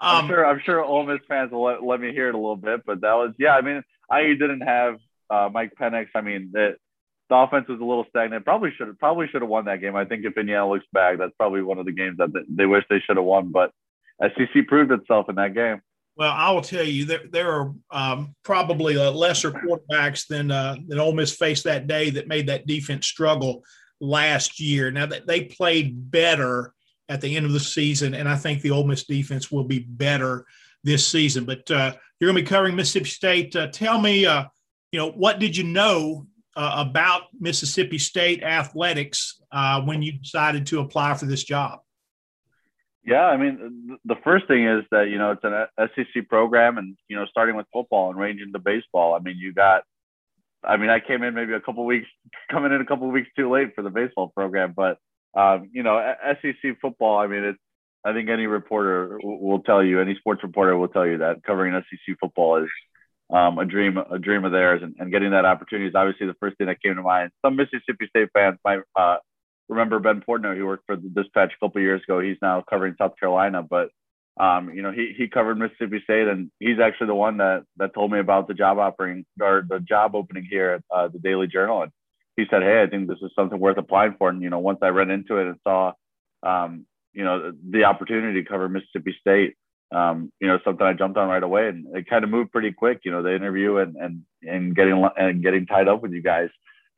Um, 0.00 0.24
I'm 0.24 0.28
sure 0.28 0.46
I'm 0.46 0.60
sure 0.64 0.84
Ole 0.84 1.06
Miss 1.06 1.20
fans 1.28 1.52
will 1.52 1.64
let, 1.64 1.82
let 1.82 2.00
me 2.00 2.12
hear 2.12 2.28
it 2.28 2.34
a 2.34 2.38
little 2.38 2.56
bit, 2.56 2.82
but 2.84 3.00
that 3.02 3.14
was 3.14 3.34
yeah. 3.38 3.54
I 3.54 3.60
mean, 3.60 3.82
I 4.10 4.22
didn't 4.22 4.62
have 4.62 4.98
uh, 5.30 5.48
Mike 5.52 5.72
Penix. 5.80 6.08
I 6.14 6.20
mean, 6.20 6.50
the, 6.52 6.76
the 7.28 7.36
offense 7.36 7.68
was 7.68 7.80
a 7.80 7.84
little 7.84 8.06
stagnant. 8.08 8.44
Probably 8.44 8.72
should 8.76 8.98
probably 8.98 9.28
should 9.28 9.42
have 9.42 9.50
won 9.50 9.66
that 9.66 9.80
game. 9.80 9.96
I 9.96 10.04
think 10.04 10.24
if 10.24 10.36
Indiana 10.36 10.68
looks 10.68 10.86
back, 10.92 11.18
that's 11.18 11.34
probably 11.38 11.62
one 11.62 11.78
of 11.78 11.86
the 11.86 11.92
games 11.92 12.18
that 12.18 12.30
they 12.48 12.66
wish 12.66 12.84
they 12.88 13.00
should 13.00 13.16
have 13.16 13.24
won. 13.24 13.52
But 13.52 13.72
SEC 14.20 14.66
proved 14.66 14.90
itself 14.92 15.28
in 15.28 15.36
that 15.36 15.54
game. 15.54 15.80
Well, 16.18 16.32
I 16.32 16.50
will 16.50 16.62
tell 16.62 16.82
you 16.82 17.04
there 17.04 17.20
there 17.30 17.52
are 17.52 17.72
um, 17.92 18.34
probably 18.42 18.98
uh, 18.98 19.12
lesser 19.12 19.52
quarterbacks 19.52 20.26
than 20.26 20.50
uh, 20.50 20.74
than 20.88 20.98
Ole 20.98 21.12
Miss 21.12 21.36
faced 21.36 21.62
that 21.64 21.86
day 21.86 22.10
that 22.10 22.26
made 22.26 22.48
that 22.48 22.66
defense 22.66 23.06
struggle 23.06 23.62
last 24.00 24.58
year. 24.58 24.90
Now 24.90 25.06
that 25.06 25.28
they 25.28 25.44
played 25.44 26.10
better 26.10 26.74
at 27.08 27.20
the 27.20 27.36
end 27.36 27.46
of 27.46 27.52
the 27.52 27.60
season, 27.60 28.14
and 28.14 28.28
I 28.28 28.34
think 28.34 28.62
the 28.62 28.72
Ole 28.72 28.84
Miss 28.84 29.04
defense 29.04 29.52
will 29.52 29.62
be 29.62 29.78
better 29.78 30.44
this 30.82 31.06
season. 31.06 31.44
But 31.44 31.70
uh, 31.70 31.94
you're 32.18 32.32
going 32.32 32.36
to 32.36 32.42
be 32.42 32.52
covering 32.52 32.74
Mississippi 32.74 33.10
State. 33.10 33.54
Uh, 33.54 33.68
tell 33.68 34.00
me, 34.00 34.26
uh, 34.26 34.46
you 34.90 34.98
know, 34.98 35.12
what 35.12 35.38
did 35.38 35.56
you 35.56 35.62
know 35.62 36.26
uh, 36.56 36.84
about 36.88 37.22
Mississippi 37.38 37.98
State 37.98 38.42
athletics 38.42 39.40
when 39.84 40.02
you 40.02 40.18
decided 40.18 40.66
to 40.66 40.80
apply 40.80 41.14
for 41.14 41.26
this 41.26 41.44
job? 41.44 41.78
Yeah, 43.08 43.24
I 43.24 43.38
mean, 43.38 43.98
the 44.04 44.16
first 44.22 44.46
thing 44.48 44.66
is 44.66 44.84
that 44.90 45.08
you 45.08 45.16
know 45.16 45.30
it's 45.30 45.42
an 45.42 45.88
SEC 45.94 46.28
program, 46.28 46.76
and 46.76 46.94
you 47.08 47.16
know, 47.16 47.24
starting 47.24 47.56
with 47.56 47.64
football 47.72 48.10
and 48.10 48.18
ranging 48.18 48.52
to 48.52 48.58
baseball. 48.58 49.14
I 49.14 49.20
mean, 49.20 49.38
you 49.38 49.54
got. 49.54 49.84
I 50.62 50.76
mean, 50.76 50.90
I 50.90 51.00
came 51.00 51.22
in 51.22 51.32
maybe 51.32 51.54
a 51.54 51.60
couple 51.60 51.86
weeks, 51.86 52.06
coming 52.50 52.70
in 52.70 52.82
a 52.82 52.84
couple 52.84 53.10
weeks 53.10 53.30
too 53.34 53.50
late 53.50 53.74
for 53.74 53.80
the 53.80 53.88
baseball 53.88 54.30
program, 54.36 54.74
but 54.76 54.98
um, 55.34 55.70
you 55.72 55.82
know, 55.82 55.98
SEC 56.42 56.80
football. 56.82 57.16
I 57.18 57.28
mean, 57.28 57.44
it's. 57.44 57.58
I 58.04 58.12
think 58.12 58.28
any 58.28 58.46
reporter 58.46 59.18
will 59.22 59.60
tell 59.60 59.82
you, 59.82 60.02
any 60.02 60.14
sports 60.16 60.42
reporter 60.42 60.76
will 60.76 60.88
tell 60.88 61.06
you 61.06 61.18
that 61.18 61.42
covering 61.44 61.72
SEC 61.88 62.16
football 62.20 62.62
is 62.62 62.68
um, 63.30 63.58
a 63.58 63.64
dream 63.64 63.96
a 63.96 64.18
dream 64.18 64.44
of 64.44 64.52
theirs, 64.52 64.82
and, 64.82 64.96
and 64.98 65.10
getting 65.10 65.30
that 65.30 65.46
opportunity 65.46 65.88
is 65.88 65.94
obviously 65.94 66.26
the 66.26 66.36
first 66.40 66.58
thing 66.58 66.66
that 66.66 66.82
came 66.82 66.96
to 66.96 67.02
mind. 67.02 67.30
Some 67.42 67.56
Mississippi 67.56 68.06
State 68.10 68.28
fans 68.34 68.58
might 68.66 68.80
uh, 68.94 69.16
remember 69.68 69.98
Ben 69.98 70.22
Portnoy, 70.26 70.56
who 70.56 70.66
worked 70.66 70.86
for 70.86 70.96
the 70.96 71.08
Dispatch 71.08 71.52
a 71.54 71.64
couple 71.64 71.80
years 71.80 72.02
ago. 72.02 72.20
He's 72.20 72.36
now 72.42 72.62
covering 72.68 72.94
South 72.98 73.18
Carolina, 73.18 73.62
but 73.62 73.90
um, 74.38 74.70
you 74.72 74.82
know, 74.82 74.92
he 74.92 75.14
he 75.16 75.26
covered 75.26 75.58
Mississippi 75.58 76.00
State, 76.04 76.28
and 76.28 76.50
he's 76.60 76.78
actually 76.78 77.08
the 77.08 77.14
one 77.14 77.38
that 77.38 77.64
that 77.76 77.92
told 77.92 78.12
me 78.12 78.20
about 78.20 78.46
the 78.46 78.54
job 78.54 78.78
offering 78.78 79.26
or 79.40 79.64
the 79.68 79.80
job 79.80 80.14
opening 80.14 80.46
here 80.48 80.70
at 80.70 80.96
uh, 80.96 81.08
the 81.08 81.18
Daily 81.18 81.48
Journal. 81.48 81.82
And 81.82 81.92
he 82.36 82.44
said, 82.48 82.62
"Hey, 82.62 82.82
I 82.82 82.86
think 82.86 83.08
this 83.08 83.18
is 83.20 83.32
something 83.34 83.58
worth 83.58 83.78
applying 83.78 84.14
for." 84.16 84.28
And 84.28 84.40
you 84.40 84.50
know, 84.50 84.60
once 84.60 84.78
I 84.80 84.88
read 84.88 85.10
into 85.10 85.38
it 85.38 85.48
and 85.48 85.56
saw, 85.64 85.92
um, 86.44 86.86
you 87.12 87.24
know, 87.24 87.52
the 87.68 87.84
opportunity 87.84 88.40
to 88.40 88.48
cover 88.48 88.68
Mississippi 88.68 89.16
State, 89.20 89.56
um, 89.90 90.30
you 90.40 90.46
know, 90.46 90.60
something 90.64 90.86
I 90.86 90.92
jumped 90.92 91.18
on 91.18 91.28
right 91.28 91.42
away, 91.42 91.68
and 91.68 91.96
it 91.96 92.08
kind 92.08 92.22
of 92.22 92.30
moved 92.30 92.52
pretty 92.52 92.72
quick. 92.72 93.00
You 93.04 93.10
know, 93.10 93.24
the 93.24 93.34
interview 93.34 93.78
and 93.78 93.96
and 93.96 94.22
and 94.42 94.76
getting 94.76 95.04
and 95.16 95.42
getting 95.42 95.66
tied 95.66 95.88
up 95.88 96.00
with 96.00 96.12
you 96.12 96.22
guys, 96.22 96.50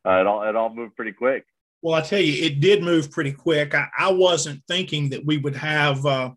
uh, 0.06 0.20
it 0.20 0.26
all 0.26 0.42
it 0.46 0.56
all 0.56 0.74
moved 0.74 0.94
pretty 0.94 1.12
quick. 1.12 1.46
Well, 1.82 1.94
I 1.94 2.02
tell 2.02 2.20
you, 2.20 2.44
it 2.44 2.60
did 2.60 2.82
move 2.82 3.10
pretty 3.10 3.32
quick. 3.32 3.74
I, 3.74 3.88
I 3.98 4.12
wasn't 4.12 4.62
thinking 4.68 5.10
that 5.10 5.24
we 5.24 5.38
would 5.38 5.56
have. 5.56 6.04
Uh, 6.04 6.30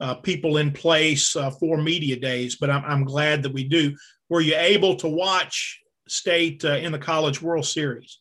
uh, 0.00 0.14
people 0.14 0.56
in 0.56 0.72
place 0.72 1.36
uh, 1.36 1.50
for 1.50 1.76
media 1.76 2.16
days, 2.16 2.56
but 2.56 2.70
I'm, 2.70 2.82
I'm, 2.86 3.04
glad 3.04 3.42
that 3.42 3.52
we 3.52 3.64
do. 3.64 3.94
Were 4.30 4.40
you 4.40 4.54
able 4.56 4.96
to 4.96 5.06
watch 5.06 5.78
State 6.08 6.64
uh, 6.64 6.76
in 6.76 6.90
the 6.90 6.98
College 6.98 7.42
World 7.42 7.66
Series? 7.66 8.18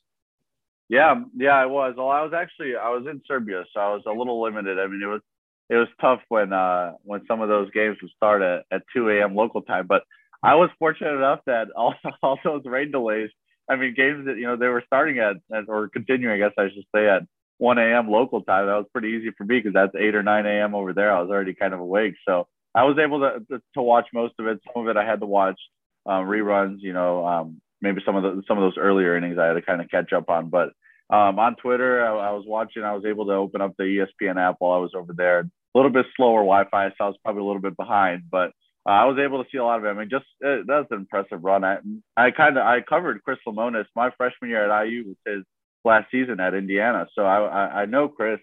Yeah, 0.89 1.21
yeah, 1.37 1.55
I 1.55 1.67
was. 1.67 1.93
Well, 1.97 2.09
I 2.09 2.21
was 2.21 2.33
actually 2.33 2.75
I 2.75 2.89
was 2.89 3.05
in 3.09 3.21
Serbia, 3.27 3.63
so 3.73 3.79
I 3.79 3.93
was 3.93 4.03
a 4.07 4.11
little 4.11 4.41
limited. 4.41 4.79
I 4.79 4.87
mean, 4.87 5.01
it 5.01 5.05
was 5.05 5.21
it 5.69 5.75
was 5.75 5.87
tough 6.01 6.19
when 6.29 6.51
uh, 6.51 6.93
when 7.03 7.21
some 7.27 7.41
of 7.41 7.47
those 7.47 7.69
games 7.71 7.97
would 8.01 8.11
start 8.11 8.41
at, 8.41 8.65
at 8.71 8.81
2 8.93 9.09
a.m. 9.09 9.35
local 9.35 9.61
time, 9.61 9.85
but 9.87 10.03
I 10.41 10.55
was 10.55 10.69
fortunate 10.79 11.15
enough 11.15 11.41
that 11.45 11.67
all, 11.75 11.93
all 12.23 12.39
those 12.43 12.63
rain 12.65 12.91
delays. 12.91 13.29
I 13.69 13.75
mean, 13.75 13.93
games 13.95 14.25
that 14.25 14.37
you 14.37 14.47
know 14.47 14.55
they 14.55 14.67
were 14.67 14.83
starting 14.85 15.19
at, 15.19 15.37
at 15.55 15.65
or 15.67 15.89
continuing, 15.89 16.33
I 16.33 16.37
guess 16.37 16.53
I 16.57 16.69
should 16.73 16.85
say, 16.93 17.07
at 17.07 17.23
1 17.59 17.77
a.m. 17.77 18.09
local 18.09 18.41
time. 18.41 18.65
That 18.65 18.77
was 18.77 18.87
pretty 18.91 19.09
easy 19.09 19.31
for 19.37 19.43
me 19.43 19.59
because 19.59 19.73
that's 19.73 19.95
8 19.95 20.15
or 20.15 20.23
9 20.23 20.45
a.m. 20.45 20.73
over 20.73 20.93
there. 20.93 21.11
I 21.11 21.21
was 21.21 21.29
already 21.29 21.53
kind 21.53 21.73
of 21.73 21.79
awake. 21.79 22.15
So 22.27 22.47
I 22.73 22.85
was 22.85 22.97
able 22.97 23.19
to, 23.19 23.39
to, 23.51 23.61
to 23.75 23.81
watch 23.81 24.07
most 24.13 24.33
of 24.39 24.47
it. 24.47 24.59
Some 24.73 24.87
of 24.87 24.89
it 24.89 24.97
I 24.97 25.05
had 25.05 25.19
to 25.19 25.25
watch 25.25 25.59
um, 26.05 26.25
reruns, 26.25 26.77
you 26.79 26.93
know, 26.93 27.25
um, 27.25 27.61
maybe 27.81 28.01
some 28.05 28.15
of 28.15 28.23
the, 28.23 28.41
some 28.47 28.57
of 28.57 28.63
those 28.63 28.77
earlier 28.77 29.17
innings 29.17 29.37
I 29.37 29.47
had 29.47 29.53
to 29.53 29.61
kind 29.61 29.81
of 29.81 29.89
catch 29.89 30.13
up 30.13 30.29
on. 30.29 30.49
But 30.49 30.69
um, 31.09 31.37
on 31.37 31.55
Twitter, 31.55 32.05
I, 32.05 32.29
I, 32.29 32.31
was 32.31 32.45
watching, 32.47 32.83
I 32.83 32.93
was 32.93 33.05
able 33.05 33.25
to 33.27 33.33
open 33.33 33.61
up 33.61 33.73
the 33.77 33.83
ESPN 34.23 34.37
app 34.37 34.55
while 34.59 34.77
I 34.77 34.81
was 34.81 34.91
over 34.95 35.13
there. 35.13 35.39
A 35.39 35.77
little 35.77 35.91
bit 35.91 36.05
slower 36.15 36.39
Wi-Fi, 36.39 36.89
so 36.89 36.95
I 37.01 37.07
was 37.07 37.17
probably 37.23 37.41
a 37.41 37.45
little 37.45 37.61
bit 37.61 37.77
behind, 37.77 38.23
but 38.31 38.51
uh, 38.89 38.91
I 38.91 39.05
was 39.05 39.19
able 39.19 39.43
to 39.43 39.49
see 39.51 39.59
a 39.59 39.63
lot 39.63 39.77
of 39.77 39.85
it. 39.85 39.89
I 39.89 39.93
mean, 39.93 40.09
just 40.09 40.25
uh, 40.43 40.63
that's 40.65 40.89
an 40.89 40.97
impressive 40.97 41.43
run. 41.43 41.63
I, 41.63 41.77
I 42.17 42.31
kind 42.31 42.57
of 42.57 42.65
I 42.65 42.81
covered 42.81 43.21
Chris 43.23 43.37
Lemonis 43.47 43.85
my 43.95 44.09
freshman 44.17 44.49
year 44.49 44.69
at 44.69 44.87
IU 44.87 45.09
was 45.09 45.15
his 45.27 45.43
last 45.85 46.09
season 46.09 46.39
at 46.39 46.55
Indiana. 46.55 47.07
So 47.13 47.23
I, 47.23 47.41
I, 47.41 47.81
I 47.81 47.85
know 47.85 48.07
Chris. 48.07 48.39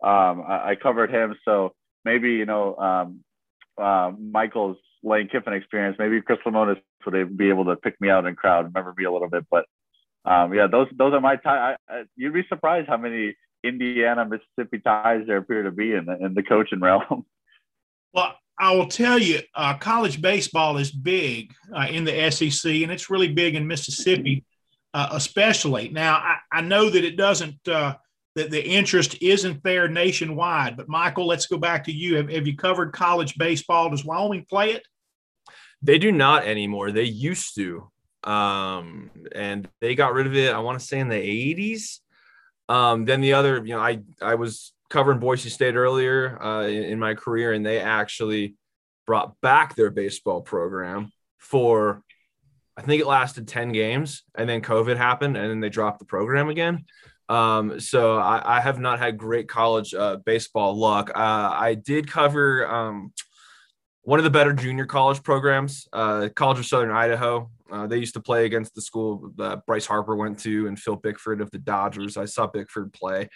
Um, 0.00 0.44
I, 0.46 0.70
I, 0.70 0.74
covered 0.80 1.10
him. 1.10 1.34
So 1.44 1.74
maybe, 2.04 2.30
you 2.34 2.46
know, 2.46 2.76
um, 2.76 3.24
uh, 3.76 4.12
Michael's 4.16 4.76
Lane 5.02 5.28
Kiffin 5.28 5.54
experience, 5.54 5.96
maybe 5.98 6.22
Chris 6.22 6.38
Lemonis 6.46 6.80
would 7.04 7.36
be 7.36 7.48
able 7.48 7.64
to 7.64 7.74
pick 7.74 8.00
me 8.00 8.08
out 8.08 8.24
in 8.24 8.36
crowd, 8.36 8.66
remember 8.66 8.94
me 8.96 9.04
a 9.04 9.10
little 9.10 9.28
bit. 9.28 9.44
But 9.50 9.64
um, 10.24 10.54
yeah, 10.54 10.68
those 10.68 10.86
those 10.96 11.12
are 11.14 11.20
my 11.20 11.34
ties. 11.34 11.76
You'd 12.14 12.34
be 12.34 12.44
surprised 12.48 12.88
how 12.88 12.96
many 12.96 13.34
Indiana 13.64 14.24
Mississippi 14.24 14.78
ties 14.78 15.22
there 15.26 15.38
appear 15.38 15.64
to 15.64 15.72
be 15.72 15.92
in 15.94 16.04
the, 16.04 16.24
in 16.24 16.34
the 16.34 16.42
coaching 16.44 16.80
realm. 16.80 17.26
Well, 18.14 18.36
I 18.60 18.74
will 18.74 18.88
tell 18.88 19.18
you, 19.18 19.40
uh, 19.54 19.74
college 19.78 20.20
baseball 20.20 20.78
is 20.78 20.90
big 20.90 21.52
uh, 21.74 21.86
in 21.90 22.04
the 22.04 22.30
SEC, 22.30 22.70
and 22.82 22.90
it's 22.90 23.10
really 23.10 23.32
big 23.32 23.54
in 23.54 23.66
Mississippi 23.66 24.44
uh, 24.94 25.08
especially. 25.12 25.88
Now, 25.90 26.14
I, 26.16 26.36
I, 26.52 26.60
know 26.60 26.88
that 26.90 27.04
it 27.04 27.16
doesn't, 27.16 27.68
uh, 27.68 27.96
that 28.34 28.50
the 28.50 28.64
interest 28.66 29.20
isn't 29.20 29.62
there 29.62 29.88
nationwide, 29.88 30.76
but 30.76 30.88
Michael, 30.88 31.26
let's 31.26 31.46
go 31.46 31.58
back 31.58 31.84
to 31.84 31.92
you. 31.92 32.16
Have, 32.16 32.30
have 32.30 32.46
you 32.46 32.56
covered 32.56 32.92
college 32.92 33.36
baseball? 33.36 33.90
Does 33.90 34.04
Wyoming 34.04 34.46
play 34.48 34.72
it? 34.72 34.82
They 35.82 35.98
do 35.98 36.10
not 36.10 36.44
anymore. 36.44 36.90
They 36.90 37.04
used 37.04 37.54
to. 37.56 37.90
Um, 38.24 39.10
and 39.32 39.68
they 39.80 39.94
got 39.94 40.14
rid 40.14 40.26
of 40.26 40.34
it, 40.34 40.52
I 40.52 40.58
want 40.58 40.80
to 40.80 40.84
say 40.84 40.98
in 40.98 41.08
the 41.08 41.14
80s. 41.14 41.98
Um, 42.68 43.04
then 43.04 43.20
the 43.20 43.34
other, 43.34 43.64
you 43.64 43.74
know, 43.74 43.80
I, 43.80 44.00
I 44.20 44.34
was 44.34 44.72
covering 44.90 45.18
Boise 45.18 45.50
State 45.50 45.74
earlier 45.74 46.40
uh, 46.42 46.66
in, 46.66 46.84
in 46.84 46.98
my 46.98 47.14
career, 47.14 47.52
and 47.52 47.64
they 47.64 47.80
actually 47.80 48.56
brought 49.06 49.40
back 49.40 49.74
their 49.74 49.90
baseball 49.90 50.42
program 50.42 51.10
for 51.38 52.02
I 52.76 52.82
think 52.82 53.02
it 53.02 53.08
lasted 53.08 53.48
10 53.48 53.72
games 53.72 54.22
and 54.36 54.48
then 54.48 54.60
COVID 54.60 54.96
happened 54.96 55.36
and 55.36 55.50
then 55.50 55.58
they 55.58 55.68
dropped 55.68 55.98
the 55.98 56.04
program 56.04 56.48
again. 56.48 56.84
Um, 57.28 57.80
so 57.80 58.18
I, 58.18 58.58
I, 58.58 58.60
have 58.60 58.78
not 58.78 59.00
had 59.00 59.18
great 59.18 59.48
college 59.48 59.92
uh, 59.92 60.18
baseball 60.24 60.78
luck. 60.78 61.10
Uh, 61.14 61.50
I 61.52 61.74
did 61.74 62.10
cover 62.10 62.66
um, 62.66 63.12
one 64.02 64.18
of 64.18 64.24
the 64.24 64.30
better 64.30 64.54
junior 64.54 64.86
college 64.86 65.22
programs, 65.22 65.88
uh, 65.92 66.28
College 66.34 66.60
of 66.60 66.66
Southern 66.66 66.90
Idaho. 66.90 67.50
Uh, 67.70 67.86
they 67.86 67.98
used 67.98 68.14
to 68.14 68.20
play 68.20 68.46
against 68.46 68.74
the 68.74 68.80
school 68.80 69.32
that 69.36 69.66
Bryce 69.66 69.84
Harper 69.84 70.16
went 70.16 70.38
to 70.40 70.68
and 70.68 70.78
Phil 70.78 70.96
Bickford 70.96 71.42
of 71.42 71.50
the 71.50 71.58
Dodgers. 71.58 72.16
I 72.16 72.24
saw 72.24 72.46
Bickford 72.46 72.92
play 72.94 73.28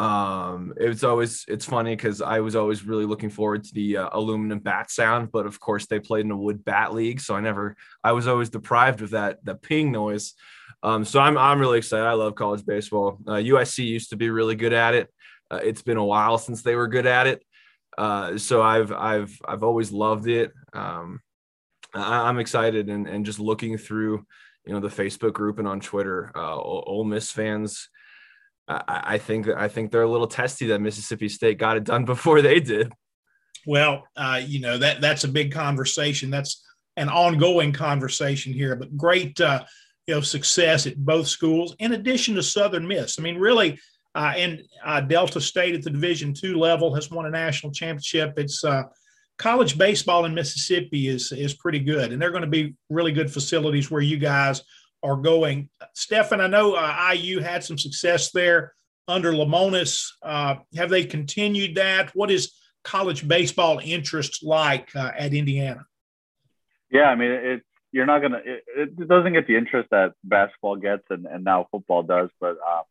um 0.00 0.74
it's 0.76 1.04
always 1.04 1.44
it's 1.46 1.64
funny 1.64 1.94
because 1.94 2.20
i 2.20 2.40
was 2.40 2.56
always 2.56 2.84
really 2.84 3.06
looking 3.06 3.30
forward 3.30 3.62
to 3.62 3.72
the 3.74 3.96
uh, 3.96 4.08
aluminum 4.12 4.58
bat 4.58 4.90
sound 4.90 5.30
but 5.30 5.46
of 5.46 5.60
course 5.60 5.86
they 5.86 6.00
played 6.00 6.24
in 6.24 6.32
a 6.32 6.36
wood 6.36 6.64
bat 6.64 6.92
league 6.92 7.20
so 7.20 7.36
i 7.36 7.40
never 7.40 7.76
i 8.02 8.10
was 8.10 8.26
always 8.26 8.50
deprived 8.50 9.02
of 9.02 9.10
that 9.10 9.44
the 9.44 9.54
ping 9.54 9.92
noise. 9.92 10.34
Um 10.82 11.04
so 11.04 11.20
i'm 11.20 11.38
i'm 11.38 11.60
really 11.60 11.78
excited. 11.78 12.04
I 12.04 12.14
love 12.14 12.34
college 12.34 12.66
baseball. 12.66 13.18
Uh, 13.24 13.34
usc 13.34 13.78
used 13.78 14.10
to 14.10 14.16
be 14.16 14.30
really 14.30 14.56
good 14.56 14.72
at 14.72 14.94
it. 14.94 15.08
Uh, 15.48 15.60
it's 15.62 15.82
been 15.82 15.96
a 15.96 16.04
while 16.04 16.38
since 16.38 16.62
they 16.62 16.74
were 16.74 16.88
good 16.88 17.06
at 17.06 17.28
it. 17.28 17.44
Uh 17.96 18.36
so 18.36 18.62
i've 18.62 18.90
i've 18.90 19.38
i've 19.46 19.62
always 19.62 19.92
loved 19.92 20.26
it. 20.26 20.50
Um 20.72 21.20
I, 21.94 22.28
i'm 22.28 22.40
excited 22.40 22.88
and 22.88 23.06
and 23.06 23.24
just 23.24 23.38
looking 23.38 23.78
through 23.78 24.26
you 24.66 24.72
know 24.72 24.80
the 24.80 24.88
facebook 24.88 25.34
group 25.34 25.60
and 25.60 25.68
on 25.68 25.78
twitter 25.78 26.32
uh 26.34 26.56
Ole 26.56 27.04
Miss 27.04 27.30
fans 27.30 27.88
I, 28.68 29.02
I 29.04 29.18
think 29.18 29.48
I 29.48 29.68
think 29.68 29.90
they're 29.90 30.02
a 30.02 30.10
little 30.10 30.26
testy 30.26 30.66
that 30.66 30.80
Mississippi 30.80 31.28
State 31.28 31.58
got 31.58 31.76
it 31.76 31.84
done 31.84 32.04
before 32.14 32.42
they 32.42 32.60
did. 32.60 32.92
Well, 33.66 34.06
uh, 34.16 34.40
you 34.44 34.60
know 34.60 34.78
that 34.78 35.00
that's 35.00 35.24
a 35.24 35.28
big 35.28 35.52
conversation. 35.52 36.30
That's 36.30 36.62
an 36.96 37.08
ongoing 37.08 37.72
conversation 37.72 38.52
here, 38.52 38.76
but 38.76 38.96
great, 38.96 39.40
uh, 39.40 39.64
you 40.06 40.14
know, 40.14 40.20
success 40.20 40.86
at 40.86 40.96
both 40.96 41.26
schools. 41.26 41.74
In 41.78 41.92
addition 41.92 42.34
to 42.36 42.42
Southern 42.42 42.86
Miss, 42.86 43.18
I 43.18 43.22
mean, 43.22 43.36
really, 43.36 43.78
uh, 44.14 44.32
and 44.36 44.62
uh, 44.84 45.00
Delta 45.00 45.40
State 45.40 45.74
at 45.74 45.82
the 45.82 45.90
Division 45.90 46.32
two 46.32 46.56
level 46.56 46.94
has 46.94 47.10
won 47.10 47.26
a 47.26 47.30
national 47.30 47.72
championship. 47.72 48.34
It's 48.38 48.64
uh, 48.64 48.84
college 49.38 49.76
baseball 49.76 50.24
in 50.24 50.34
Mississippi 50.34 51.08
is 51.08 51.32
is 51.32 51.54
pretty 51.54 51.80
good, 51.80 52.12
and 52.12 52.20
they're 52.20 52.30
going 52.30 52.42
to 52.42 52.48
be 52.48 52.74
really 52.90 53.12
good 53.12 53.32
facilities 53.32 53.90
where 53.90 54.02
you 54.02 54.18
guys 54.18 54.62
are 55.04 55.16
going. 55.16 55.68
Stefan, 55.92 56.40
I 56.40 56.48
know 56.48 56.74
uh, 56.74 57.12
IU 57.14 57.40
had 57.40 57.62
some 57.62 57.78
success 57.78 58.32
there 58.32 58.74
under 59.06 59.32
Lemonis. 59.32 60.08
Uh, 60.22 60.56
have 60.74 60.90
they 60.90 61.04
continued 61.04 61.76
that? 61.76 62.10
What 62.16 62.30
is 62.30 62.52
college 62.82 63.28
baseball 63.28 63.80
interest 63.84 64.42
like 64.42 64.94
uh, 64.96 65.12
at 65.16 65.34
Indiana? 65.34 65.86
Yeah, 66.90 67.04
I 67.04 67.14
mean, 67.14 67.30
it, 67.30 67.62
you're 67.92 68.06
not 68.06 68.22
gonna. 68.22 68.40
It, 68.44 68.64
it, 68.76 69.08
doesn't 69.08 69.32
get 69.32 69.46
the 69.46 69.56
interest 69.56 69.90
that 69.90 70.14
basketball 70.24 70.76
gets, 70.76 71.04
and, 71.10 71.26
and 71.26 71.44
now 71.44 71.68
football 71.70 72.02
does. 72.02 72.30
But 72.40 72.56
um, 72.66 72.84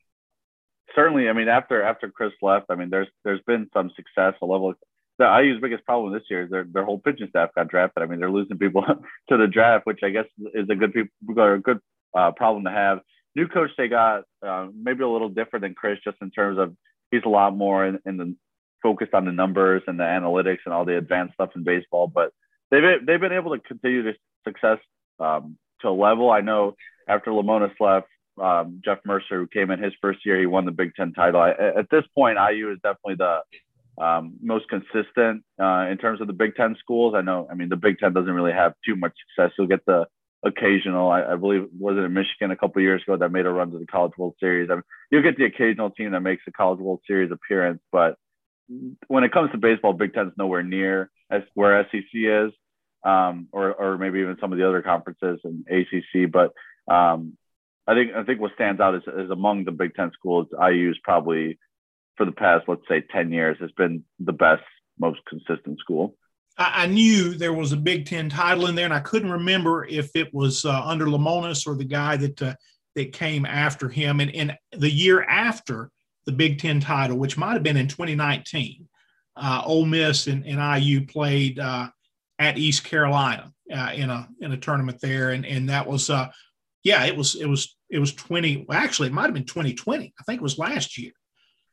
certainly, 0.95 1.29
I 1.29 1.33
mean, 1.33 1.47
after 1.47 1.81
after 1.81 2.09
Chris 2.09 2.33
left, 2.41 2.67
I 2.69 2.75
mean, 2.75 2.89
there's 2.89 3.07
there's 3.23 3.41
been 3.47 3.69
some 3.73 3.91
success. 3.95 4.35
A 4.41 4.45
level 4.45 4.73
the 5.19 5.25
IU's 5.25 5.61
biggest 5.61 5.85
problem 5.85 6.11
this 6.11 6.23
year 6.29 6.43
is 6.43 6.51
their 6.51 6.65
their 6.65 6.85
whole 6.85 6.99
pitching 6.99 7.27
staff 7.29 7.49
got 7.55 7.67
drafted. 7.67 8.03
I 8.03 8.07
mean, 8.07 8.19
they're 8.19 8.31
losing 8.31 8.57
people 8.57 8.83
to 9.29 9.37
the 9.37 9.47
draft, 9.47 9.85
which 9.85 9.99
I 10.03 10.09
guess 10.09 10.25
is 10.53 10.69
a 10.69 10.75
good 10.75 10.93
people 10.93 11.43
a 11.43 11.59
good 11.59 11.79
uh, 12.15 12.31
problem 12.31 12.65
to 12.65 12.71
have. 12.71 12.99
New 13.35 13.47
coach 13.47 13.71
they 13.77 13.87
got 13.87 14.23
uh, 14.45 14.67
maybe 14.75 15.03
a 15.03 15.09
little 15.09 15.29
different 15.29 15.63
than 15.63 15.73
Chris, 15.73 15.99
just 16.03 16.17
in 16.21 16.31
terms 16.31 16.59
of 16.59 16.75
he's 17.11 17.23
a 17.25 17.29
lot 17.29 17.55
more 17.55 17.85
in, 17.85 17.99
in 18.05 18.17
the 18.17 18.35
focused 18.81 19.13
on 19.13 19.25
the 19.25 19.31
numbers 19.31 19.81
and 19.87 19.99
the 19.99 20.03
analytics 20.03 20.59
and 20.65 20.73
all 20.73 20.85
the 20.85 20.97
advanced 20.97 21.33
stuff 21.35 21.49
in 21.55 21.63
baseball. 21.63 22.07
But 22.07 22.31
they've 22.69 22.81
been, 22.81 23.05
they've 23.05 23.19
been 23.19 23.31
able 23.31 23.55
to 23.55 23.61
continue 23.61 24.03
this 24.03 24.17
success 24.45 24.77
um, 25.19 25.57
to 25.81 25.89
a 25.89 25.91
level. 25.91 26.29
I 26.29 26.41
know 26.41 26.75
after 27.07 27.31
Lemonis 27.31 27.71
left, 27.79 28.07
um, 28.41 28.81
Jeff 28.83 28.99
Mercer, 29.05 29.39
who 29.39 29.47
came 29.47 29.71
in 29.71 29.81
his 29.81 29.93
first 30.01 30.25
year, 30.25 30.39
he 30.39 30.45
won 30.45 30.65
the 30.65 30.71
Big 30.71 30.95
Ten 30.95 31.13
title. 31.13 31.39
I, 31.39 31.51
at 31.51 31.89
this 31.91 32.03
point, 32.15 32.37
IU 32.37 32.71
is 32.71 32.79
definitely 32.83 33.15
the 33.15 34.03
um, 34.03 34.33
most 34.41 34.65
consistent 34.69 35.43
uh, 35.61 35.87
in 35.89 35.97
terms 35.97 36.19
of 36.19 36.27
the 36.27 36.33
Big 36.33 36.55
Ten 36.55 36.75
schools. 36.79 37.13
I 37.15 37.21
know, 37.21 37.47
I 37.49 37.55
mean, 37.55 37.69
the 37.69 37.75
Big 37.75 37.99
Ten 37.99 38.13
doesn't 38.13 38.31
really 38.31 38.51
have 38.51 38.73
too 38.85 38.95
much 38.95 39.13
success. 39.29 39.53
You'll 39.57 39.67
get 39.67 39.85
the 39.85 40.07
occasional. 40.45 41.09
I, 41.09 41.23
I 41.33 41.35
believe 41.35 41.67
was 41.79 41.97
it 41.97 42.01
in 42.01 42.13
Michigan 42.13 42.51
a 42.51 42.57
couple 42.57 42.81
years 42.81 43.01
ago 43.03 43.17
that 43.17 43.29
made 43.31 43.45
a 43.45 43.49
run 43.49 43.71
to 43.71 43.79
the 43.79 43.85
College 43.85 44.13
World 44.17 44.35
Series. 44.39 44.69
I 44.69 44.75
mean, 44.75 44.83
you 45.11 45.21
get 45.21 45.37
the 45.37 45.45
occasional 45.45 45.89
team 45.91 46.11
that 46.11 46.21
makes 46.21 46.43
a 46.47 46.51
College 46.51 46.79
World 46.79 47.01
Series 47.07 47.31
appearance, 47.31 47.81
but 47.91 48.17
when 49.07 49.23
it 49.23 49.31
comes 49.31 49.51
to 49.51 49.57
baseball, 49.57 49.93
Big 49.93 50.13
Ten's 50.13 50.33
nowhere 50.37 50.63
near 50.63 51.09
as 51.29 51.43
where 51.53 51.87
SEC 51.91 52.03
is. 52.13 52.51
um, 53.03 53.47
or 53.51 53.73
or 53.73 53.97
maybe 53.97 54.19
even 54.19 54.37
some 54.39 54.51
of 54.51 54.57
the 54.57 54.67
other 54.67 54.81
conferences 54.81 55.39
and 55.43 55.65
ACC. 55.67 56.31
But 56.31 56.53
um, 56.91 57.37
I 57.87 57.93
think 57.93 58.13
I 58.15 58.23
think 58.23 58.39
what 58.39 58.53
stands 58.55 58.79
out 58.79 58.95
is, 58.95 59.03
is 59.07 59.29
among 59.29 59.65
the 59.65 59.71
Big 59.71 59.95
Ten 59.95 60.11
schools, 60.13 60.47
IU 60.51 60.91
is 60.91 60.97
probably 61.03 61.59
for 62.17 62.25
the 62.25 62.31
past 62.31 62.65
let's 62.67 62.87
say 62.87 63.01
ten 63.11 63.31
years 63.31 63.57
has 63.59 63.71
been 63.71 64.03
the 64.19 64.33
best, 64.33 64.63
most 64.99 65.19
consistent 65.27 65.79
school. 65.79 66.15
I, 66.57 66.85
knew 66.85 67.33
there 67.33 67.53
was 67.53 67.71
a 67.71 67.77
Big 67.77 68.05
Ten 68.05 68.29
title 68.29 68.67
in 68.67 68.75
there, 68.75 68.85
and 68.85 68.93
I 68.93 68.99
couldn't 68.99 69.31
remember 69.31 69.85
if 69.85 70.15
it 70.15 70.33
was 70.33 70.65
uh, 70.65 70.81
under 70.85 71.05
Lemonis 71.05 71.65
or 71.65 71.75
the 71.75 71.83
guy 71.83 72.15
that 72.17 72.41
uh, 72.41 72.53
that 72.95 73.11
came 73.11 73.45
after 73.45 73.89
him. 73.89 74.19
And, 74.19 74.33
and 74.35 74.57
the 74.71 74.91
year 74.91 75.23
after 75.23 75.89
the 76.25 76.31
Big 76.31 76.59
Ten 76.59 76.79
title, 76.79 77.17
which 77.17 77.37
might 77.37 77.53
have 77.53 77.63
been 77.63 77.77
in 77.77 77.87
2019, 77.87 78.87
uh, 79.35 79.63
Ole 79.65 79.85
Miss 79.85 80.27
and, 80.27 80.45
and 80.45 80.83
IU 80.83 81.05
played 81.05 81.59
uh, 81.59 81.89
at 82.37 82.57
East 82.57 82.83
Carolina 82.83 83.51
uh, 83.73 83.91
in 83.95 84.09
a 84.09 84.27
in 84.39 84.51
a 84.51 84.57
tournament 84.57 84.99
there, 85.01 85.31
and 85.31 85.45
and 85.45 85.69
that 85.69 85.87
was 85.87 86.09
uh, 86.09 86.29
yeah, 86.83 87.05
it 87.05 87.15
was 87.15 87.35
it 87.35 87.47
was 87.47 87.75
it 87.89 87.99
was 87.99 88.13
20. 88.13 88.65
Well, 88.67 88.77
actually, 88.77 89.07
it 89.07 89.13
might 89.13 89.25
have 89.25 89.33
been 89.33 89.45
2020. 89.45 90.13
I 90.19 90.23
think 90.23 90.39
it 90.39 90.43
was 90.43 90.59
last 90.59 90.97
year. 90.97 91.11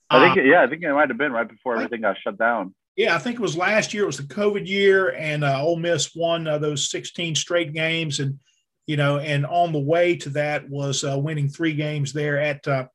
I 0.08 0.26
think 0.26 0.38
uh, 0.38 0.48
yeah, 0.48 0.62
I 0.62 0.66
think 0.66 0.82
it 0.82 0.92
might 0.92 1.08
have 1.08 1.18
been 1.18 1.32
right 1.32 1.48
before 1.48 1.76
everything 1.76 2.00
got 2.00 2.16
shut 2.22 2.38
down. 2.38 2.74
Yeah, 3.00 3.14
I 3.14 3.18
think 3.18 3.36
it 3.36 3.40
was 3.40 3.56
last 3.56 3.94
year. 3.94 4.02
It 4.02 4.08
was 4.08 4.18
the 4.18 4.24
COVID 4.24 4.68
year, 4.68 5.14
and 5.14 5.42
uh, 5.42 5.62
Ole 5.62 5.78
Miss 5.78 6.14
won 6.14 6.46
uh, 6.46 6.58
those 6.58 6.90
16 6.90 7.34
straight 7.34 7.72
games, 7.72 8.20
and 8.20 8.38
you 8.86 8.98
know, 8.98 9.18
and 9.18 9.46
on 9.46 9.72
the 9.72 9.80
way 9.80 10.16
to 10.16 10.28
that 10.28 10.68
was 10.68 11.02
uh, 11.02 11.18
winning 11.18 11.48
three 11.48 11.72
games 11.72 12.12
there 12.12 12.38
at 12.38 12.68
uh, 12.68 12.88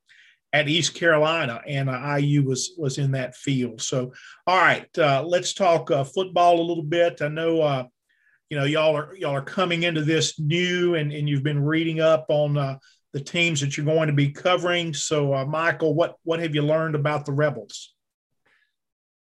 at 0.54 0.70
East 0.70 0.94
Carolina, 0.94 1.60
and 1.66 1.90
uh, 1.90 2.18
IU 2.18 2.44
was 2.44 2.76
was 2.78 3.00
in 3.00 3.14
that 3.14 3.34
field. 3.34 3.82
So, 3.82 4.14
all 4.46 4.60
right, 4.60 4.88
uh, 4.96 5.24
let's 5.26 5.56
talk 5.56 5.90
football 6.14 6.60
a 6.60 6.68
little 6.68 6.84
bit. 6.84 7.24
I 7.24 7.28
know, 7.28 7.90
you 8.52 8.60
know, 8.60 8.66
y'all 8.66 8.96
are 8.96 9.16
y'all 9.16 9.34
are 9.34 9.42
coming 9.42 9.82
into 9.82 10.04
this 10.04 10.40
new, 10.40 10.94
and 10.94 11.12
and 11.12 11.28
you've 11.28 11.42
been 11.42 11.64
reading 11.64 12.00
up 12.00 12.28
on 12.30 12.54
the 12.54 13.20
teams 13.20 13.60
that 13.62 13.76
you're 13.76 13.88
going 13.88 14.10
to 14.10 14.14
be 14.14 14.30
covering. 14.30 14.94
So, 14.94 15.44
Michael, 15.48 15.96
what 15.96 16.14
what 16.22 16.42
have 16.42 16.54
you 16.54 16.62
learned 16.62 16.94
about 16.94 17.26
the 17.26 17.34
Rebels? 17.34 17.95